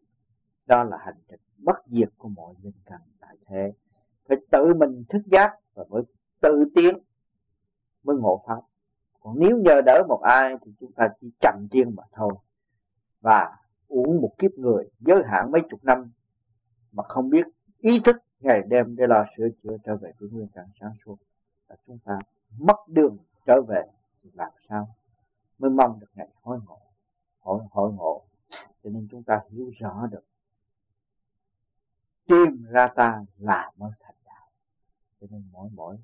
Đó 0.66 0.84
là 0.84 0.98
hành 0.98 1.18
trình 1.30 1.40
bất 1.58 1.76
diệt 1.88 2.10
của 2.18 2.30
mọi 2.30 2.54
linh 2.64 2.74
căn 2.86 3.00
đại 3.22 3.38
thế. 3.46 3.74
Phải 4.28 4.38
tự 4.52 4.74
mình 4.74 5.04
thức 5.10 5.22
giác 5.26 5.56
và 5.74 5.84
mới 5.90 6.04
tự 6.42 6.64
tiến, 6.76 6.98
mới 8.04 8.18
ngộ 8.18 8.44
pháp. 8.48 8.62
Còn 9.20 9.40
nếu 9.40 9.58
nhờ 9.58 9.82
đỡ 9.86 10.04
một 10.08 10.22
ai 10.22 10.56
thì 10.66 10.72
chúng 10.80 10.92
ta 10.92 11.10
chỉ 11.22 11.32
chậm 11.40 11.68
tiên 11.72 11.96
mà 11.96 12.04
thôi. 12.12 12.34
Và 13.22 13.58
uống 13.88 14.22
một 14.22 14.32
kiếp 14.38 14.52
người 14.52 14.90
giới 15.00 15.24
hạn 15.26 15.52
mấy 15.52 15.62
chục 15.70 15.84
năm 15.84 16.12
mà 16.92 17.04
không 17.04 17.30
biết 17.30 17.48
ý 17.80 18.00
thức 18.06 18.16
ngày 18.40 18.62
đêm 18.68 18.96
để 18.96 19.08
lo 19.08 19.26
sửa 19.38 19.48
chữa 19.64 19.78
trở 19.84 19.96
về 19.96 20.12
với 20.20 20.30
nguyên 20.30 20.48
trạng 20.48 20.68
sáng 20.80 20.92
suốt, 21.06 21.16
là 21.70 21.76
chúng 21.88 21.98
ta 22.06 22.20
mất 22.60 22.78
đường 22.88 23.18
trở 23.46 23.62
về 23.62 23.84
thì 24.24 24.30
làm 24.34 24.52
sao? 24.70 24.88
Mới 25.60 25.72
mong 25.72 26.00
được 26.00 26.08
ngày 26.16 26.30
hối 26.42 26.60
ngộ 26.66 26.80
hội 27.46 27.62
hội 27.72 27.94
ngộ. 27.94 28.22
Cho 28.84 28.90
nên 28.90 29.08
chúng 29.12 29.24
ta 29.24 29.42
hiểu 29.50 29.72
rõ 29.80 30.08
được, 30.12 30.24
tìm 32.28 32.66
ra 32.70 32.88
ta 32.96 33.26
là 33.38 33.72
mới 33.78 33.92
thành 34.00 34.16
đạo. 34.26 34.48
Cho 35.22 35.28
nên 35.32 35.44
mỗi 35.52 35.70
mỗi 35.74 35.98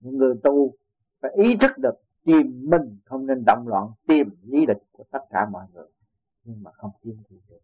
những 0.00 0.16
người 0.16 0.34
tu 0.42 0.74
phải 1.20 1.30
ý 1.34 1.56
thức 1.60 1.70
được 1.78 1.94
tìm 2.24 2.70
mình 2.70 2.98
không 3.04 3.26
nên 3.26 3.44
động 3.46 3.68
loạn, 3.68 3.92
tìm 4.06 4.30
lý 4.42 4.66
lịch 4.66 4.82
của 4.92 5.04
tất 5.10 5.20
cả 5.30 5.48
mọi 5.50 5.66
người, 5.72 5.88
nhưng 6.44 6.62
mà 6.62 6.70
không 6.72 6.90
tìm 7.02 7.22
thì 7.28 7.36
được. 7.48 7.60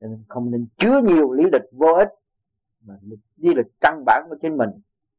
Cho 0.00 0.06
nên 0.06 0.24
không 0.28 0.50
nên 0.50 0.66
chứa 0.76 1.00
nhiều 1.04 1.32
lý 1.32 1.44
lịch 1.52 1.70
vô 1.72 1.94
ích, 1.98 2.08
mà 2.80 2.98
lý 3.36 3.54
lịch 3.54 3.80
căn 3.80 4.02
bản 4.06 4.26
của 4.28 4.36
chính 4.42 4.56
mình 4.56 4.70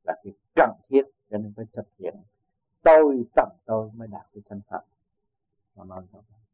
là 0.03 0.15
việc 0.23 0.33
cần 0.55 0.71
thiết, 0.89 1.03
cho 1.29 1.37
nên 1.37 1.53
phải 1.55 1.65
thực 1.73 1.87
hiện. 1.99 2.15
Tôi 2.83 3.25
tầm 3.35 3.49
tôi 3.65 3.91
mới 3.95 4.07
đạt 4.07 4.25
được 4.33 4.41
thành 4.49 4.61
phẩm 4.69 4.83
සමාධි 5.75 6.44